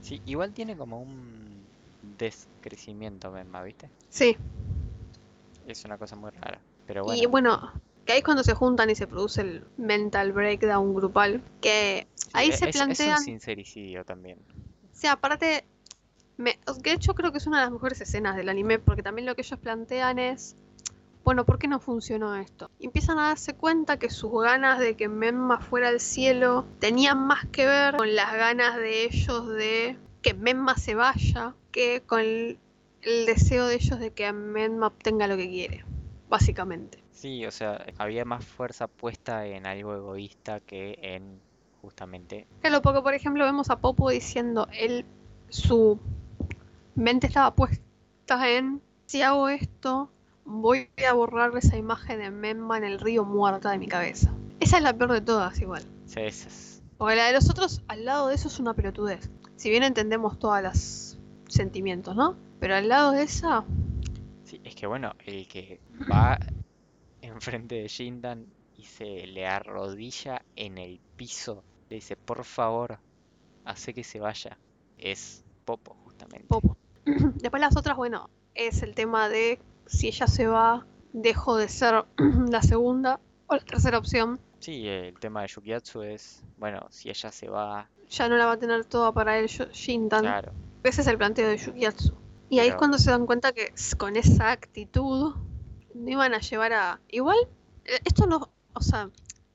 [0.00, 1.66] Sí, igual tiene como un
[2.18, 3.90] descrecimiento Menma, ¿viste?
[4.08, 4.36] Sí,
[5.66, 6.60] Es una cosa muy rara.
[6.86, 7.72] Pero y bueno, bueno,
[8.04, 12.30] que ahí es cuando se juntan y se produce el mental breakdown grupal, que sí,
[12.32, 13.18] ahí e- se es, es un plantean...
[13.18, 14.38] sincericidio también.
[14.92, 15.64] Sí, aparte,
[16.36, 19.26] me, de hecho creo que es una de las mejores escenas del anime, porque también
[19.26, 20.56] lo que ellos plantean es,
[21.24, 22.70] bueno, ¿por qué no funcionó esto?
[22.78, 27.26] Y empiezan a darse cuenta que sus ganas de que Menma fuera al cielo tenían
[27.26, 32.20] más que ver con las ganas de ellos de que Menma se vaya, que con
[32.20, 32.58] el,
[33.02, 35.84] el deseo de ellos de que Menma obtenga lo que quiere,
[36.28, 37.02] básicamente.
[37.12, 41.40] Sí, o sea, había más fuerza puesta en algo egoísta que en
[41.82, 42.46] justamente...
[42.60, 45.04] Claro, porque por ejemplo vemos a Popo diciendo, él,
[45.48, 45.98] su
[46.94, 50.10] mente estaba puesta en, si hago esto,
[50.60, 54.32] voy a borrar esa imagen de Memma en el río muerta de mi cabeza.
[54.60, 55.82] Esa es la peor de todas igual.
[56.06, 59.30] Sí, es- es- Porque la de los otros, al lado de eso es una pelotudez.
[59.56, 62.36] Si bien entendemos todos los sentimientos, ¿no?
[62.60, 63.64] Pero al lado de esa,
[64.44, 65.80] sí, es que bueno, el que
[66.10, 66.38] va
[67.22, 68.46] enfrente de Shindan
[68.76, 72.98] y se le arrodilla en el piso, le dice, por favor,
[73.64, 74.58] hace que se vaya,
[74.98, 76.46] es Popo, justamente.
[76.48, 76.76] Popo.
[77.04, 79.60] Después las otras, bueno, es el tema de
[79.92, 82.04] si ella se va, dejo de ser
[82.50, 84.40] la segunda o la tercera opción.
[84.58, 88.52] Sí, el tema de Yukiatsu es, bueno, si ella se va, ya no la va
[88.52, 90.20] a tener toda para él Shintan.
[90.20, 92.14] claro, Ese es el planteo de Yukiatsu.
[92.48, 95.34] Y ahí es cuando se dan cuenta que con esa actitud
[95.94, 97.00] no iban a llevar a...
[97.08, 97.38] Igual,
[97.84, 98.50] eh, esto no...
[98.74, 99.10] O sea,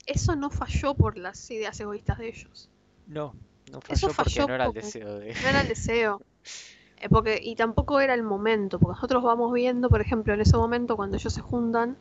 [0.07, 2.69] eso no falló por las ideas egoístas de ellos.
[3.05, 3.35] no,
[3.71, 5.33] no Eso falló porque falló no era el deseo de...
[5.33, 6.21] No era el deseo.
[6.99, 10.57] Eh, porque, y tampoco era el momento, porque nosotros vamos viendo, por ejemplo, en ese
[10.57, 11.97] momento cuando ellos se juntan,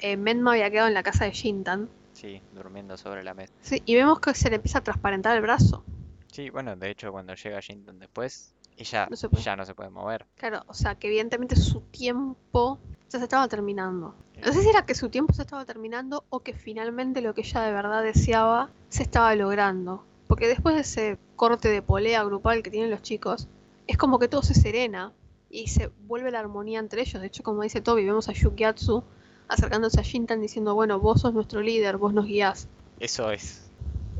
[0.00, 1.88] eh, Menma había quedado en la casa de Shintan.
[2.12, 3.52] Sí, durmiendo sobre la mesa.
[3.60, 5.82] Sí, y vemos que se le empieza a transparentar el brazo.
[6.30, 9.42] Sí, bueno, de hecho cuando llega Shinton después, ella No se puede.
[9.42, 10.26] ya no se puede mover.
[10.36, 12.78] Claro, o sea, que evidentemente su tiempo
[13.10, 14.14] ya se estaba terminando.
[14.44, 17.42] No sé si era que su tiempo se estaba terminando o que finalmente lo que
[17.42, 20.04] ella de verdad deseaba se estaba logrando.
[20.26, 23.46] Porque después de ese corte de polea grupal que tienen los chicos,
[23.86, 25.12] es como que todo se serena
[25.50, 27.20] y se vuelve la armonía entre ellos.
[27.20, 29.04] De hecho, como dice Toby, vemos a Yukiatsu
[29.48, 32.68] acercándose a Shintan diciendo, bueno, vos sos nuestro líder, vos nos guías.
[32.98, 33.70] Eso es,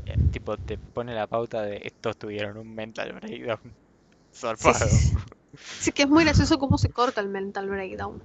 [0.05, 3.59] eh, tipo, te pone la pauta de estos tuvieron un mental breakdown
[4.33, 4.87] zarpado.
[4.87, 5.15] sí, sí.
[5.79, 8.21] Sí, que es muy gracioso cómo se corta el mental breakdown.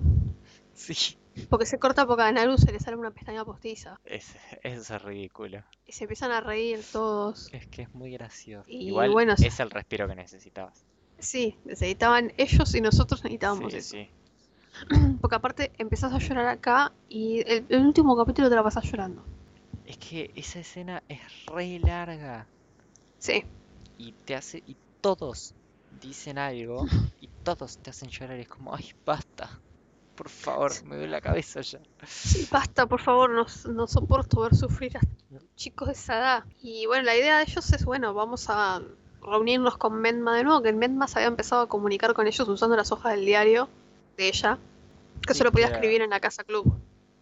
[0.75, 1.17] Sí,
[1.49, 4.01] Porque se corta porque a Naru se le sale una pestaña postiza.
[4.05, 5.63] es, es ridículo.
[5.87, 7.49] Y se empiezan a reír todos.
[7.53, 8.65] Es que es muy gracioso.
[8.69, 10.85] Y Igual bueno, es el respiro que necesitabas.
[11.21, 13.97] Sí, necesitaban ellos y nosotros necesitábamos Sí, eso.
[13.97, 14.11] sí.
[15.21, 19.25] Porque aparte empezás a llorar acá y el, el último capítulo te la pasás llorando.
[19.85, 22.49] Es que esa escena es re larga
[23.19, 23.45] Sí,
[23.97, 25.55] y te hace y todos
[25.91, 26.91] dicen algo
[27.21, 29.63] y todos te hacen llorar y es como, ay, basta.
[30.15, 31.81] Por favor, me duele la cabeza ya.
[32.05, 35.01] sí, basta, por favor, no, no soporto ver sufrir a
[35.57, 36.45] chicos de esa edad.
[36.61, 38.83] Y bueno, la idea de ellos es, bueno, vamos a
[39.23, 42.77] reunirnos con Menma de nuevo, que Menma se había empezado a comunicar con ellos usando
[42.77, 43.69] las hojas del diario
[44.17, 44.59] de ella,
[45.27, 46.73] que Sí, solo podía que era- escribir en la casa club.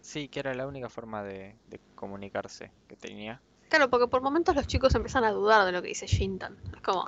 [0.01, 3.41] Sí, que era la única forma de, de comunicarse que tenía.
[3.69, 6.57] Claro, porque por momentos los chicos empiezan a dudar de lo que dice Shintan.
[6.75, 7.07] Es como,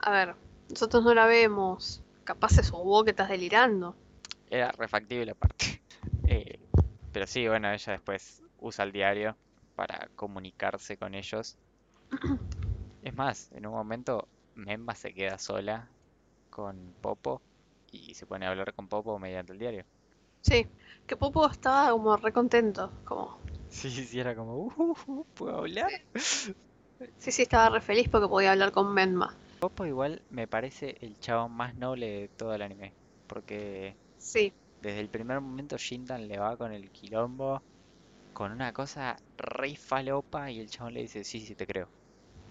[0.00, 0.34] a ver,
[0.68, 3.94] nosotros no la vemos, capaz es vos que estás delirando.
[4.50, 5.80] Era refactible aparte.
[6.28, 6.58] Eh,
[7.12, 9.36] pero sí, bueno, ella después usa el diario
[9.74, 11.56] para comunicarse con ellos.
[13.02, 15.92] Es más, en un momento Memba se queda sola
[16.50, 17.42] con Popo
[17.90, 19.86] y se pone a hablar con Popo mediante el diario.
[20.40, 20.68] Sí,
[21.06, 25.90] que Popo estaba como re contento, como, Sí, sí, era como, uh, uh, ¿puedo hablar?
[27.18, 29.34] sí, sí, estaba re feliz porque podía hablar con Menma.
[29.58, 32.94] Popo igual me parece el chabón más noble de todo el anime.
[33.26, 37.62] Porque Sí, desde el primer momento Shintan le va con el quilombo,
[38.32, 41.90] con una cosa re falopa y el chabón le dice, sí, sí, te creo.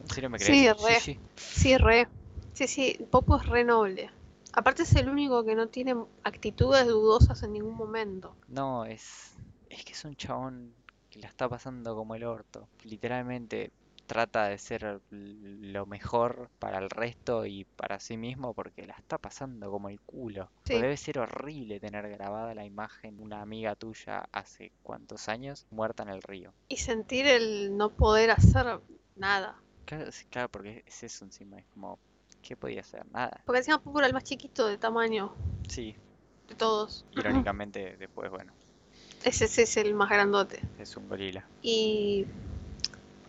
[0.03, 0.73] ¿En serio me Sí, crees?
[0.73, 1.03] re.
[1.03, 1.19] sí.
[1.37, 2.07] Sí, re.
[2.53, 4.11] Sí, sí, Popo es re noble.
[4.53, 8.35] Aparte es el único que no tiene actitudes dudosas en ningún momento.
[8.47, 9.35] No, es.
[9.69, 10.75] Es que es un chabón
[11.09, 12.69] que la está pasando como el orto.
[12.83, 13.71] Literalmente
[14.05, 19.17] trata de ser lo mejor para el resto y para sí mismo porque la está
[19.17, 20.51] pasando como el culo.
[20.65, 25.65] Sí, debe ser horrible tener grabada la imagen de una amiga tuya hace cuántos años
[25.71, 26.53] muerta en el río.
[26.67, 28.81] y sentir el no poder hacer
[29.15, 29.61] nada.
[29.85, 31.99] Claro, sí, claro, porque es eso encima, es como,
[32.41, 33.05] ¿qué podía hacer?
[33.11, 33.41] Nada.
[33.45, 35.33] Porque encima Popo era el más chiquito de tamaño
[35.67, 35.95] Sí,
[36.47, 37.05] de todos.
[37.11, 38.53] irónicamente después, bueno,
[39.23, 40.61] Ese, ese es el más grandote.
[40.79, 41.45] es un gorila.
[41.61, 42.25] Y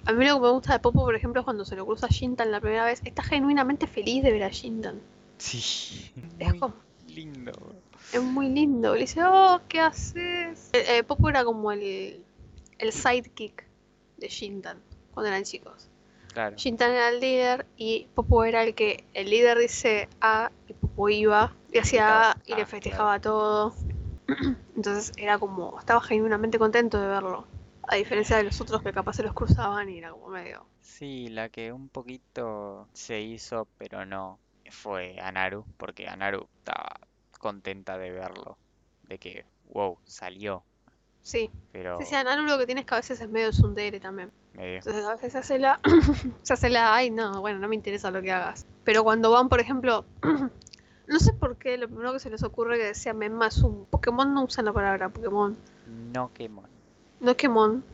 [0.05, 2.07] a mí lo que me gusta de Popo, por ejemplo, es cuando se lo cruza
[2.07, 3.01] a Shintan la primera vez.
[3.05, 5.01] Está genuinamente feliz de ver a Shintan.
[5.39, 6.75] Sí, Es como,
[7.09, 7.53] lindo.
[8.13, 8.95] es muy lindo.
[8.95, 10.71] Le dice, oh, ¿qué haces?
[10.73, 12.23] Eh, eh, Popo era como el,
[12.79, 13.65] el sidekick
[14.19, 14.81] de Shintan
[15.15, 15.89] cuando eran chicos.
[16.33, 20.75] Claro, Shintan era el líder y Popo era el que el líder dice A y
[20.75, 22.67] Popo iba y hacía A y le claro.
[22.67, 23.75] festejaba todo.
[24.77, 27.47] Entonces era como, estaba genuinamente contento de verlo.
[27.89, 30.65] A diferencia de los otros que capaz se los cruzaban y era como medio.
[30.81, 37.01] sí, la que un poquito se hizo, pero no, fue Anaru, porque Anaru estaba
[37.39, 38.59] contenta de verlo,
[39.03, 40.65] de que, wow, salió,
[41.23, 44.01] Sí, pero sí, sí, Naru lo que tiene es que a veces es medio tsundere
[44.01, 44.31] también.
[44.55, 45.81] medio, Entonces a veces se hace la,
[46.43, 48.67] se hace la, ay no, bueno, no me interesa lo que hagas.
[48.85, 50.05] Pero cuando van, por ejemplo,
[51.07, 53.87] no sé por qué, lo primero que se les ocurre que decía Memma es un
[53.87, 55.57] Pokémon, no usan la palabra Pokémon,
[56.13, 56.67] no quemón.
[57.21, 57.85] no Pokémon.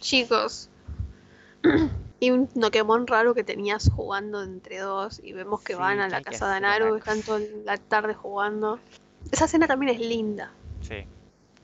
[0.00, 0.68] Chicos.
[2.20, 6.08] Y un Pokémon raro que tenías jugando entre dos y vemos que Sí, van a
[6.08, 8.78] la casa de hacer una Naru, co- están toda la tarde jugando.
[9.30, 10.50] Esa escena también es linda.
[10.80, 11.04] Sí,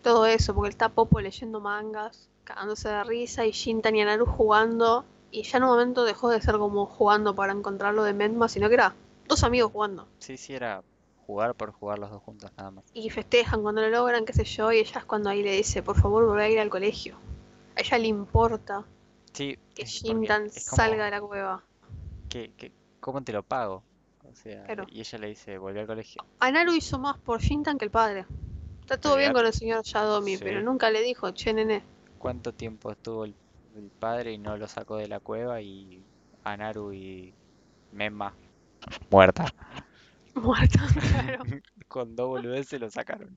[0.02, 5.04] todo eso, porque está Popo leyendo mangas, cagándose de risa, y Shintan y Anaru jugando,
[5.30, 8.68] y ya en un momento dejó de ser como jugando para encontrarlo de Menma, sino
[8.68, 8.94] que era
[9.28, 10.06] dos amigos jugando.
[10.18, 10.82] sí, sí, era
[11.26, 12.84] jugar por jugar los dos juntos nada más.
[12.92, 15.82] Y festejan cuando lo logran, qué sé yo, y ella es cuando ahí le dice,
[15.82, 17.16] por favor, volvé a ir al colegio.
[17.76, 18.84] A ella le importa
[19.32, 21.62] Sí, que Shintan salga de la cueva.
[22.28, 23.84] que, que- ¿cómo te lo pago?
[24.24, 24.86] O sea, Claro.
[24.90, 26.24] y ella le dice, volví al colegio.
[26.40, 28.26] Anaru hizo más por Shintan que el padre.
[28.90, 30.42] Está todo bien con el señor Yadomi, Sí.
[30.42, 31.82] pero nunca le dijo, che, nene.
[32.18, 33.34] ¿Cuánto tiempo estuvo el,
[33.76, 36.02] el padre y no lo sacó de la cueva y
[36.42, 37.32] Anaru y
[37.92, 38.34] Memma
[39.10, 39.46] muerta?
[40.34, 40.78] Muerto,
[41.12, 41.42] claro.
[41.88, 43.36] Con dos boludeces lo sacaron.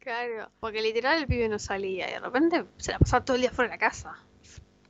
[0.00, 3.42] Claro, porque literal el pibe no salía y de repente se la pasaba todo el
[3.42, 4.14] día fuera de la casa.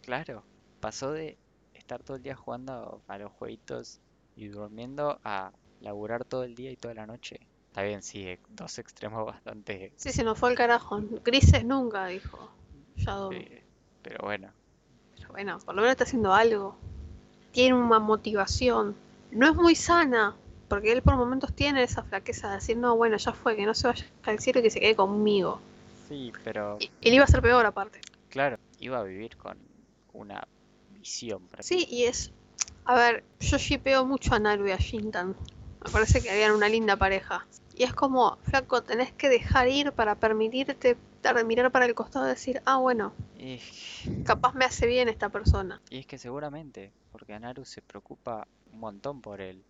[0.02, 0.42] Claro,
[0.80, 1.38] pasó de
[1.74, 4.00] estar todo el día jugando a los jueguitos
[4.36, 7.40] y durmiendo a laburar todo el día y toda la noche.
[7.74, 9.92] Está bien, sí, eh, dos extremos bastante...
[9.96, 11.02] Sí, se nos fue el carajo.
[11.24, 12.48] Grises nunca, dijo
[12.94, 13.32] Shadow.
[14.00, 14.52] pero bueno,
[15.16, 16.76] Pero bueno, por lo menos está haciendo algo.
[17.50, 18.94] Tiene una motivación.
[19.32, 20.36] No es muy sana,
[20.68, 23.74] porque él por momentos tiene esa flaqueza de decir, no, bueno, ya fue, que no
[23.74, 25.60] se vaya al cielo y que se quede conmigo.
[26.08, 28.00] sí, pero Y, le iba a ser peor aparte.
[28.28, 29.58] claro, iba a vivir con
[30.12, 30.46] una
[30.92, 32.30] visión Sí, y es...
[32.84, 35.34] A ver, yo shipeo mucho a Naru y a Shintan.
[35.84, 37.44] Me parece que habían una linda pareja.
[37.76, 40.96] Y es como, flaco, tenés que dejar ir para permitirte
[41.46, 43.58] mirar para el costado y decir, ah, bueno, Y,
[44.24, 45.80] capaz me hace bien esta persona.
[45.90, 49.64] y es que seguramente, porque Anaru se preocupa un montón por él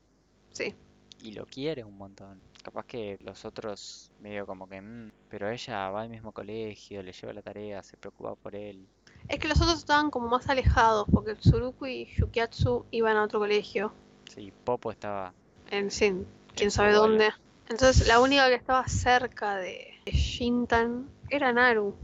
[0.51, 0.75] Sí,
[1.23, 2.41] y lo quiere un montón.
[2.63, 7.13] Capaz que los otros medio como que, "Mm", pero ella va al mismo colegio, le
[7.13, 8.87] lleva la tarea, se preocupa por él.
[9.29, 13.39] Es que los otros estaban como más alejados, porque Tsuruku y Yukiatsu iban a otro
[13.39, 13.93] colegio,
[14.29, 15.33] Sí, Popo estaba
[15.71, 17.31] en sin quién sabe dónde.
[17.69, 21.95] Entonces la única que estaba cerca de, Shintan era Naru,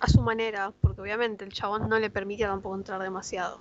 [0.00, 3.60] a su manera, porque obviamente el chabón no le permitía tampoco entrar demasiado.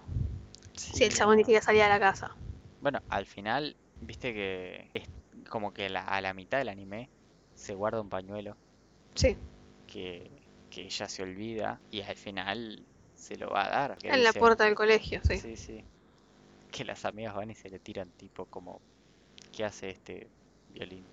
[0.91, 2.35] Si el Sí, chabón ni siquiera salía de la casa.
[2.79, 5.09] Bueno, al final, viste que es
[5.49, 7.09] como que la- a la mitad del anime
[7.55, 8.57] se guarda un pañuelo
[9.15, 9.37] Sí,
[9.85, 13.97] que, que ella se olvida y al final se lo va a dar.
[14.03, 15.41] en la puerta del colegio, sí.
[15.41, 15.83] Sí, sí.
[16.71, 18.81] Que las amigas van y se le tiran tipo como,
[19.51, 20.31] ¿qué hace este
[20.69, 21.12] violín?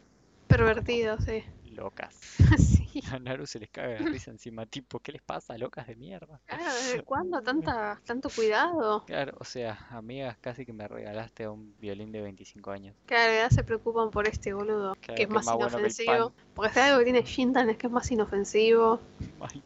[0.50, 1.44] Pervertido, sí.
[1.64, 2.14] Locas.
[2.58, 2.80] sí.
[3.12, 6.40] A Naru se les caga de risa encima, tipo, ¿qué les pasa, locas de mierda?
[6.46, 9.04] Claro, ¿desde cuándo tanta, tanto cuidado?
[9.06, 12.96] Claro, o sea, amigas, casi que me regalaste un violín de 25 años.
[13.06, 16.32] Claro, ya se preocupan por este boludo, Claro, que es más bueno inofensivo.
[16.54, 19.00] Porque si algo que tiene Shintan es que es más inofensivo.
[19.40, 19.62] Ay,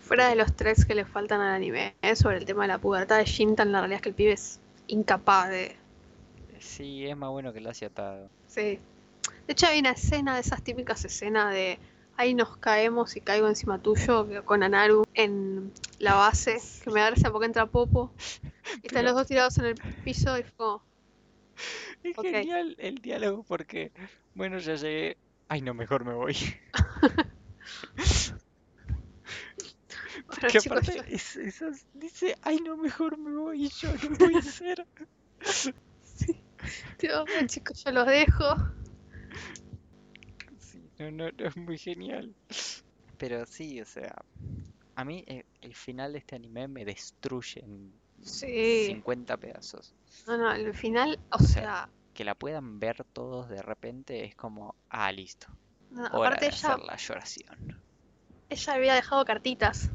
[0.00, 2.16] Fuera de los tres que le faltan al anime, ¿eh?
[2.16, 4.60] sobre el tema de la pubertad de Shintan, la realidad es que el pibe es
[4.88, 5.76] incapaz de...
[6.58, 8.28] Sí, es más bueno que el Asia atado.
[8.46, 8.78] Sí.
[9.46, 11.78] De hecho hay una escena de esas típicas escenas de
[12.16, 17.06] ahí nos caemos y caigo encima tuyo con Anaru en la base, que me da
[17.10, 18.12] gracia porque entra Popo
[18.82, 19.74] Y están los dos tirados en el
[20.04, 20.84] piso y fue como,
[22.02, 23.92] Es genial el diálogo porque,
[24.34, 25.16] bueno, ya llegué.
[25.48, 26.34] Ay, no, mejor me voy.
[30.26, 33.66] bueno Que chicos, aparte es- esas- dice, ay, no, mejor me voy.
[33.66, 34.86] Y yo, no puede ser.
[37.00, 38.56] yo, bueno, chicos, yo los dejo.
[40.58, 42.34] Sí, no, no, no, es muy genial.
[43.18, 44.14] Pero sí, o sea,
[44.96, 48.86] a mí eh, el final de este anime me destruye en Sí.
[48.86, 49.94] 50 pedazos.
[50.26, 54.24] No, no, al final, o O sea, sea, Que la puedan ver todos de repente
[54.24, 55.48] es como, ah, listo,
[55.90, 57.82] no, hora aparte de ella, hacer la lloración.
[58.48, 59.90] ella había dejado cartitas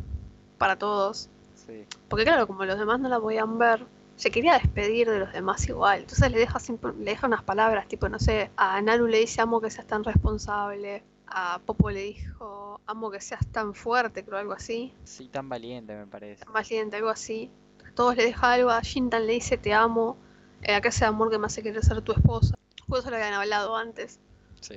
[0.58, 1.30] para todos.
[1.66, 1.86] Sí.
[2.10, 3.86] Porque claro, como los demás no la podían ver,
[4.18, 6.02] se quería despedir de los demás igual.
[6.02, 6.60] Entonces le deja,
[7.00, 10.04] le deja unas palabras, tipo, no sé, a Naru le dice amo que seas tan
[10.04, 15.48] responsable, a Popo le dijo amo que seas tan fuerte, creo algo así, Sí, tan
[15.50, 16.44] valiente me parece.
[16.44, 17.50] tan valiente, algo así.
[17.96, 20.18] Todos le deja algo, a Shintan le dice te amo,
[20.64, 22.56] eh, acá ese amor que me hace querer ser tu esposa.
[22.88, 24.20] Por eso lo habían hablado antes.
[24.62, 24.76] Sí.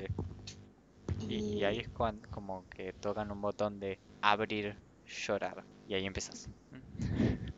[1.29, 4.77] Y, y ahí es cuando como que tocan un botón de abrir,
[5.07, 5.65] llorar.
[5.87, 6.49] Y ahí empiezas.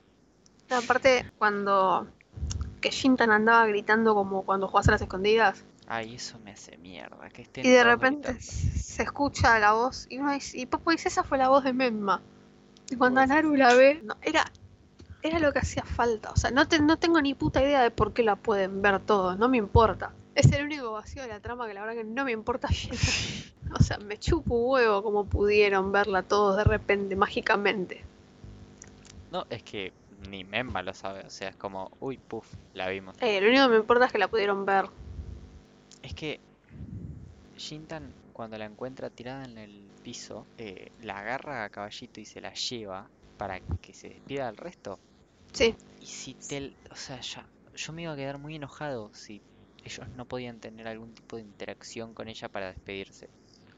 [0.72, 2.06] No, Aparte, cuando
[2.80, 7.28] que Shintan andaba gritando como cuando jugás a las escondidas, Ay, eso me hace mierda.
[7.28, 8.48] Que estén y de repente gritando.
[8.78, 11.72] se escucha la voz, y uno dice, y Popo dice, esa fue la voz de
[11.74, 12.20] Memma.
[12.90, 14.44] Y cuando Pues- Naru la ve, no, era,
[15.22, 16.30] era lo que hacía falta.
[16.30, 19.00] O sea, no, te- no tengo ni puta idea de por qué la pueden ver
[19.00, 20.12] todos, no me importa.
[20.34, 22.68] Es el único vacío de la trama que la verdad que no me importa.
[23.74, 28.04] O sea, me chupo huevo como pudieron verla todos de repente, mágicamente.
[29.30, 29.94] No, es que
[30.28, 31.20] ni Memma lo sabe.
[31.26, 33.16] O sea, es como, uy, puff, la vimos.
[33.20, 34.86] Eh, lo único que me importa es que la pudieron ver.
[36.02, 36.40] Es que
[37.56, 42.40] Shintan, cuando la encuentra tirada en el piso, eh, la agarra a caballito y se
[42.42, 45.00] la lleva para que se despida del resto.
[45.52, 49.42] Sí, Y si te, o sea, ya, yo me iba a quedar muy enojado si
[49.82, 53.30] ellos no podían tener algún tipo de interacción con ella para despedirse.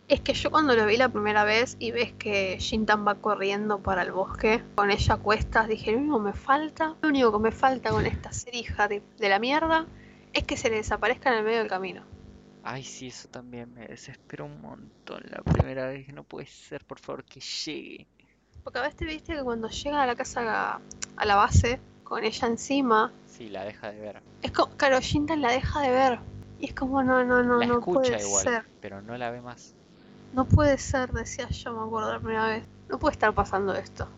[0.07, 3.79] Es que yo cuando lo vi la primera vez y ves que Shintan va corriendo
[3.79, 7.33] para el bosque con ella a cuestas, dije, lo único que me falta, lo único
[7.33, 9.87] que me falta con esta ser hija de, de la mierda
[10.35, 12.03] es que se le desaparezca en el medio del camino.
[12.65, 16.07] Ay, sí, eso también me desesperó un montón la primera vez.
[16.13, 18.07] No puede ser, por favor, que llegue.
[18.63, 20.81] Porque a veces te viste que cuando llega a la casa,
[21.17, 24.23] a la base, con ella encima, Sí, la deja de ver.
[24.43, 26.19] es como, claro, Shintan la deja de ver.
[26.59, 28.65] Y es como, no, no, no, La no escucha puede igual, ser.
[28.81, 29.75] pero no la ve más.
[30.35, 32.65] No puede ser, decía yo, me acuerdo la primera vez.
[32.89, 34.09] No puede estar pasando esto.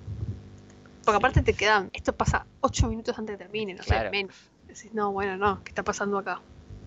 [1.04, 4.10] Porque aparte te quedan, esto pasa 8 minutos antes de que termine, no sé, Claro.
[4.10, 4.34] menos.
[4.66, 6.40] Decís, no, bueno, no, ¿qué está pasando acá?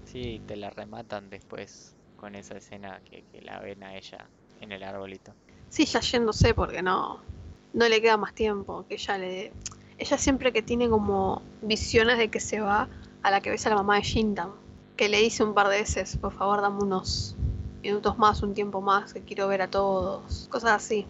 [0.06, 4.26] Sí, te la rematan después con esa escena que, que la ven a ella
[4.60, 5.34] en el arbolito.
[5.70, 7.22] Sí, ya yéndose porque no,
[7.74, 8.86] no le queda más tiempo.
[8.90, 9.54] Que ella le.
[10.00, 12.90] Ella siempre que tiene como visiones de que se va
[13.22, 14.52] a la que ves a la mamá de Shintan.
[14.98, 17.36] Que le dice un par de veces, por favor, dame unos
[17.82, 20.48] minutos más, un tiempo más, que quiero ver a todos.
[20.50, 21.06] Cosas así.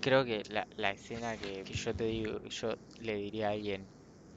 [0.00, 3.86] Creo que la, la escena que, que yo te digo, yo le diría a alguien,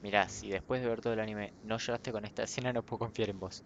[0.02, 2.98] mirá, si después de ver todo el anime no lloraste con esta escena, no puedo
[3.00, 3.62] confiar en vos.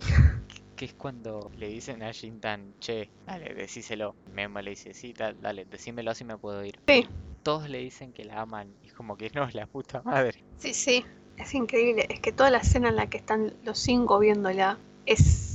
[0.76, 4.14] Que es cuando le dicen a Shintan, che, dale, decíselo.
[4.32, 6.76] Memo le dice, sí, da- dale, decímelo así me puedo ir.
[6.86, 7.04] Sí.
[7.42, 10.44] Todos le dicen que la aman y es como que no, la puta madre.
[10.58, 11.04] Sí, sí.
[11.36, 12.06] Es increíble.
[12.08, 15.47] Es que toda la escena en la que están los cinco viéndola es.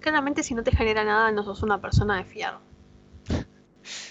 [0.00, 2.58] Claramente, si no te genera nada, no sos una persona de fiar.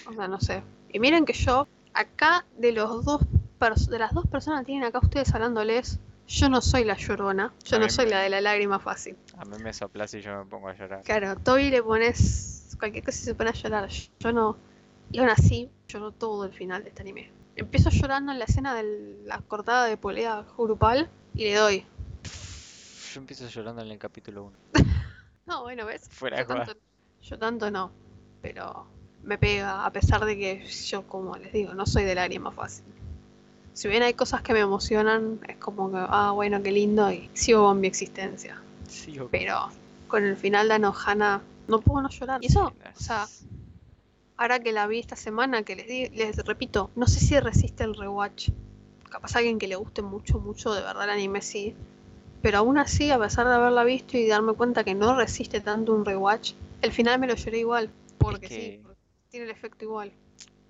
[0.06, 0.62] O sea, no sé.
[0.92, 3.20] Y miren que yo, acá de los dos
[3.90, 7.52] de las dos personas que tienen acá ustedes hablándoles, yo no soy la llorona.
[7.64, 9.16] Yo A no soy me- la de la lágrima fácil.
[9.36, 11.02] A mí me soplas y yo me pongo a llorar.
[11.02, 13.88] Claro, Toby le pones cualquier cosa y se pone a llorar.
[14.20, 14.56] Yo no.
[15.10, 17.32] Y aún así, lloro todo el final de este anime.
[17.56, 21.86] Empiezo llorando en la escena de la cortada de polea grupal y le doy.
[23.12, 24.56] Yo empiezo llorando en el capítulo 1.
[25.48, 26.08] No, bueno, ¿ves?
[26.10, 26.74] Fuera Yo tanto,
[27.22, 27.90] yo tanto no,
[28.42, 28.86] pero
[29.22, 32.84] me pega, a pesar de que yo, como les digo, no soy de lágrima fácil.
[33.72, 37.30] Si bien hay cosas que me emocionan, es como que, ah, bueno, qué lindo, y
[37.32, 38.60] sigo con mi existencia.
[38.88, 39.70] Sí, o- Pero
[40.06, 42.42] con el final de Anohana no puedo no llorar.
[42.42, 43.26] Y eso, o sea,
[44.36, 47.84] ahora que la vi esta semana, que les, di- les repito, no sé si resiste
[47.84, 48.50] el rewatch.
[49.10, 51.74] Capaz a alguien que le guste mucho, mucho, de verdad el anime sí.
[52.42, 55.92] Pero aún así, a pesar de haberla visto y darme cuenta que no resiste tanto
[55.94, 57.90] un rewatch, el final me lo lloré igual.
[58.18, 58.98] Porque sí, que- porque
[59.30, 60.12] tiene el efecto igual.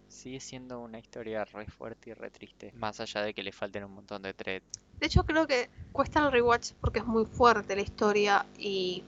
[0.08, 2.72] sigue siendo una historia re fuerte y re triste.
[2.74, 4.64] Más allá de que le falten un montón de threads.
[4.98, 9.04] De hecho, creo que cuesta el rewatch porque es muy fuerte la historia y.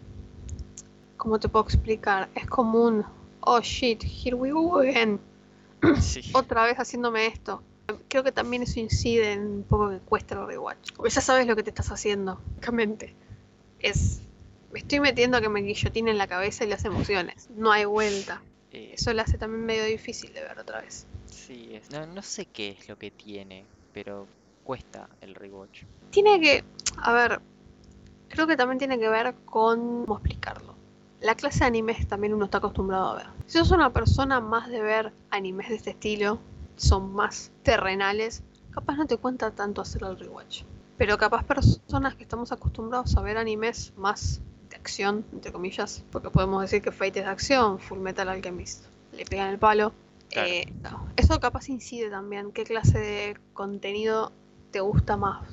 [1.16, 2.28] ¿Cómo te puedo explicar?
[2.34, 3.04] Es como un.
[3.40, 5.18] Oh shit, here we go again.
[6.00, 6.20] Sí.
[6.34, 7.62] Otra vez haciéndome esto.
[8.08, 10.92] Creo que también eso incide en un poco que cuesta el rewatch.
[10.94, 13.14] Porque ya sabes lo que te estás haciendo, básicamente.
[13.80, 14.20] Es.
[14.72, 17.48] Me estoy metiendo a que me guillotine en la cabeza y las emociones.
[17.56, 18.40] No hay vuelta.
[18.72, 21.06] Eh, Eso lo hace también medio difícil de ver otra vez.
[21.26, 24.26] sí, es- no, no sé qué es lo que tiene, pero
[24.62, 25.82] cuesta el rewatch.
[26.10, 26.64] Tiene que.
[26.98, 27.40] A ver.
[28.28, 30.04] Creo que también tiene que ver con.
[30.06, 30.74] ¿Cómo explicarlo?
[31.20, 33.26] La clase de animes también uno está acostumbrado a ver.
[33.46, 36.38] Si sos una persona más de ver animes de este estilo,
[36.80, 40.62] son más terrenales, capaz no te cuenta tanto hacer el rewatch.
[40.96, 46.30] Pero capaz personas que estamos acostumbrados a ver animes más de acción, entre comillas, porque
[46.30, 49.92] podemos decir que Fate es de acción, Full Metal Alchemist le pegan el palo.
[50.30, 50.48] Claro.
[50.48, 52.52] eh, no, eso capaz incide también.
[52.52, 54.32] ¿Qué clase de contenido
[54.70, 55.48] te gusta más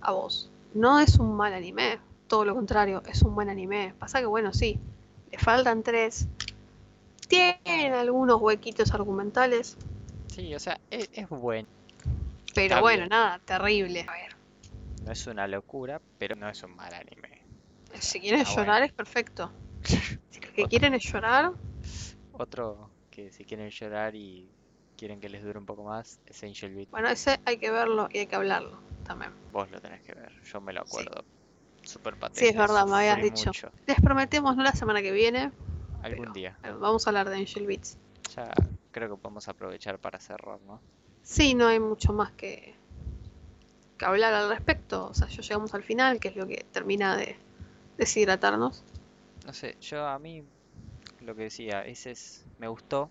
[0.00, 0.50] a vos?
[0.74, 3.94] No es un mal anime, todo lo contrario, es un buen anime.
[3.98, 4.78] Pasa que bueno, sí,
[5.30, 6.26] le faltan tres.
[7.28, 9.76] Tienen algunos huequitos argumentales,
[10.38, 11.66] Sí, o sea, es, es bueno.
[12.54, 13.08] pero Está bueno, bien.
[13.08, 14.06] nada, terrible.
[14.08, 14.36] A ver,
[15.04, 17.42] No es una locura, pero no es un mal anime.
[17.98, 18.84] si quieren Ah, llorar bueno.
[18.86, 19.50] es perfecto.
[20.30, 21.52] Si lo que quieren es llorar,
[22.32, 24.48] Otro que si quieren llorar y
[24.96, 26.88] quieren que les dure un poco más es Angel Beat.
[26.90, 29.32] bueno, ese hay que verlo y hay que hablarlo también.
[29.52, 30.86] Vos lo tenés que ver, yo me lo Sí.
[30.88, 31.24] acuerdo.
[31.82, 32.40] Súper patente.
[32.40, 33.46] Sí, es verdad, me habías dicho.
[33.46, 33.70] mucho.
[33.86, 35.50] Les prometemos, no la semana que viene,
[36.02, 36.56] Algún día.
[36.62, 37.96] pero vamos a hablar de Angel Beats.
[38.36, 38.52] Ya
[38.90, 40.80] creo que podemos aprovechar para cerrar, ¿no?
[41.22, 42.74] Sí, no hay mucho más que,
[43.98, 45.06] que hablar al respecto.
[45.06, 47.36] O sea, ya llegamos al final, que es lo que termina de
[47.98, 48.82] deshidratarnos.
[49.46, 50.42] No sé, yo a mí
[51.20, 53.10] lo que decía, ese es, me gustó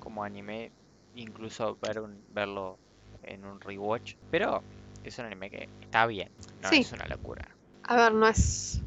[0.00, 0.70] como anime,
[1.14, 2.78] incluso ver un, verlo
[3.22, 4.62] en un rewatch, pero
[5.02, 6.30] es un anime que está bien,
[6.62, 6.80] no Sí.
[6.80, 7.48] es una locura.
[7.84, 8.80] A ver, no es.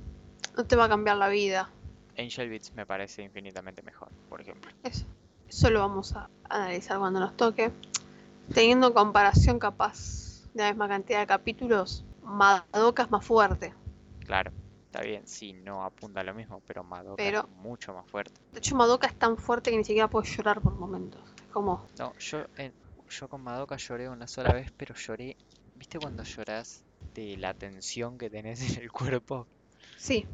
[0.55, 1.69] No te va a cambiar la vida.
[2.17, 4.71] Angel Beats me parece infinitamente mejor, por ejemplo.
[4.83, 5.05] Eso,
[5.47, 7.71] eso lo vamos a analizar cuando nos toque.
[8.53, 13.73] Teniendo en comparación capaz de la misma cantidad de capítulos, Madoka es más fuerte.
[14.25, 14.51] Claro,
[14.85, 18.39] está bien, sí, no apunta a lo mismo, pero Madoka Pero- es mucho más fuerte.
[18.51, 21.21] De hecho, Madoka es tan fuerte que ni siquiera puedo llorar por momentos.
[21.37, 22.39] Es como, No, yo,
[23.09, 25.35] yo con Madoka lloré una sola vez, pero lloré,
[25.75, 26.83] ¿viste cuando llorás
[27.13, 29.47] de la tensión que tenés en el cuerpo?
[29.97, 30.25] sí,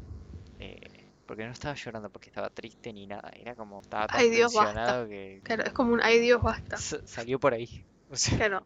[0.58, 1.03] Eh,
[1.34, 4.54] porque no estaba llorando porque estaba triste ni nada, era como estaba tan Ay, Dios,
[4.54, 5.06] basta.
[5.08, 6.76] que claro, es como un ay Dios, basta.
[6.76, 7.84] sa- salió por ahí.
[8.10, 8.64] O sea, Claro.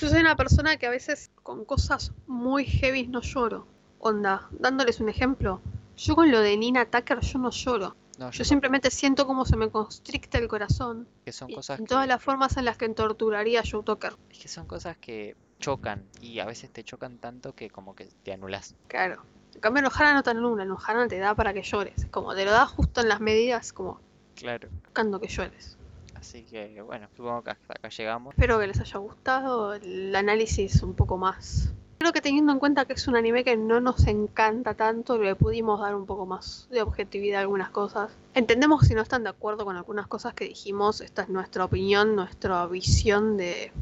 [0.00, 3.66] Yo soy una persona que a veces con cosas muy heavy no lloro.
[3.98, 5.60] Onda, dándoles un ejemplo.
[5.96, 7.96] Yo con lo de Nina Tucker yo no lloro.
[8.18, 11.06] no, Yo yo simplemente siento como se me constricta el corazón.
[11.24, 13.82] que son Y cosas en que, todas las formas en las que torturaría a Joe
[13.84, 14.14] Tucker.
[14.30, 18.08] es que son cosas que chocan y a veces te chocan tanto que como que
[18.24, 18.74] te anulas.
[18.88, 19.22] Claro.
[19.64, 21.94] Cambio, en Ohana no te anula, en Ohana te da para que llores.
[21.96, 23.98] Es como, te lo da justo en las medidas, como
[24.34, 24.68] Claro.
[24.82, 25.78] buscando que llores.
[26.14, 28.34] Así que bueno, supongo que hasta acá llegamos.
[28.34, 31.72] Espero que les haya gustado el análisis un poco más.
[31.96, 35.34] Creo que teniendo en cuenta que es un anime que no nos encanta tanto, le
[35.34, 38.12] pudimos dar un poco más de objetividad a algunas cosas.
[38.34, 41.64] Entendemos que si no están de acuerdo con algunas cosas que dijimos, esta es nuestra
[41.64, 43.72] opinión, nuestra visión de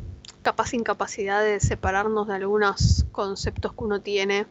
[0.42, 4.46] capaz incapacidad de separarnos de algunos conceptos que uno tiene.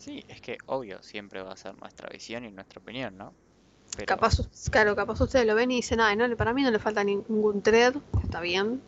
[0.00, 3.34] Sí, es que obvio, siempre va a ser nuestra visión y nuestra opinión, ¿no?
[3.94, 4.38] Pero Capaz,
[4.70, 7.60] claro, capaz ustedes lo ven y dicen, ay, no, para mí no le falta ningún
[7.60, 7.94] thread,
[8.24, 8.80] está bien.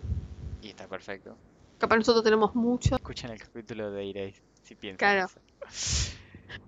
[0.62, 1.36] y está perfecto.
[1.78, 5.26] Capaz nosotros tenemos mucho, Escuchen el capítulo de Iréis si piensan Claro.
[5.26, 5.40] eso.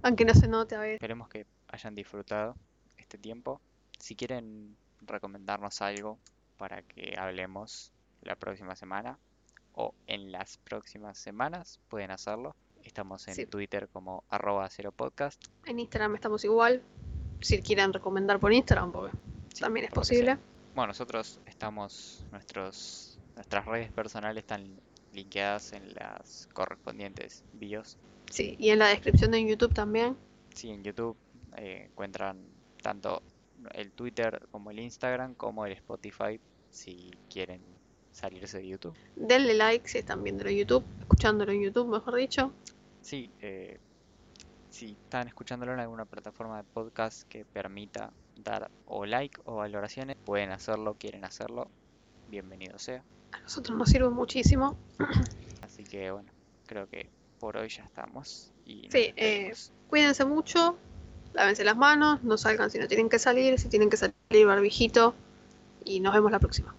[0.03, 0.95] aunque no se note a veces.
[0.97, 2.55] Esperemos que hayan disfrutado
[2.99, 3.61] este tiempo.
[3.99, 6.19] Si quieren recomendarnos algo
[6.59, 7.93] para que hablemos
[8.23, 9.19] la próxima semana
[9.73, 12.55] o en las próximas semanas, pueden hacerlo.
[12.85, 13.47] Estamos en Sí.
[13.47, 15.43] Twitter como arroba cero podcast.
[15.67, 16.83] En Instagram estamos igual.
[17.41, 19.17] Si quieren recomendar por Instagram, porque
[19.53, 19.95] Sí, también es sea.
[19.95, 20.39] posible.
[20.75, 24.81] Bueno, nosotros estamos, nuestros, nuestras redes personales están
[25.13, 27.97] linkeadas en las correspondientes bios.
[28.31, 30.17] Sí, y en la descripción de YouTube también.
[30.55, 31.17] Sí, en YouTube
[31.57, 32.45] eh, encuentran
[32.83, 33.23] tanto
[33.73, 37.63] el Twitter como el Instagram como el Spotify si quieren
[38.15, 38.95] salirse de YouTube.
[39.17, 42.53] Denle like si están viéndolo en YouTube, escuchándolo en YouTube, mejor dicho.
[43.03, 43.79] Sí, eh,
[44.71, 50.17] si están escuchándolo en alguna plataforma de podcast que permita dar o like o valoraciones,
[50.25, 51.69] pueden hacerlo, quieren hacerlo,
[52.31, 53.03] bienvenido sea.
[53.33, 54.79] A nosotros nos sirve muchísimo.
[55.63, 56.31] Así que bueno,
[56.67, 57.11] creo que
[57.41, 58.53] por hoy ya estamos.
[58.65, 59.53] Y Sí, eh.
[59.89, 60.79] Cuídense mucho,
[61.33, 64.15] lávense las manos, no salgan si no tienen que salir, si tienen que salir
[64.47, 65.15] barbijito.
[65.85, 66.73] Y nos vemos la próxima.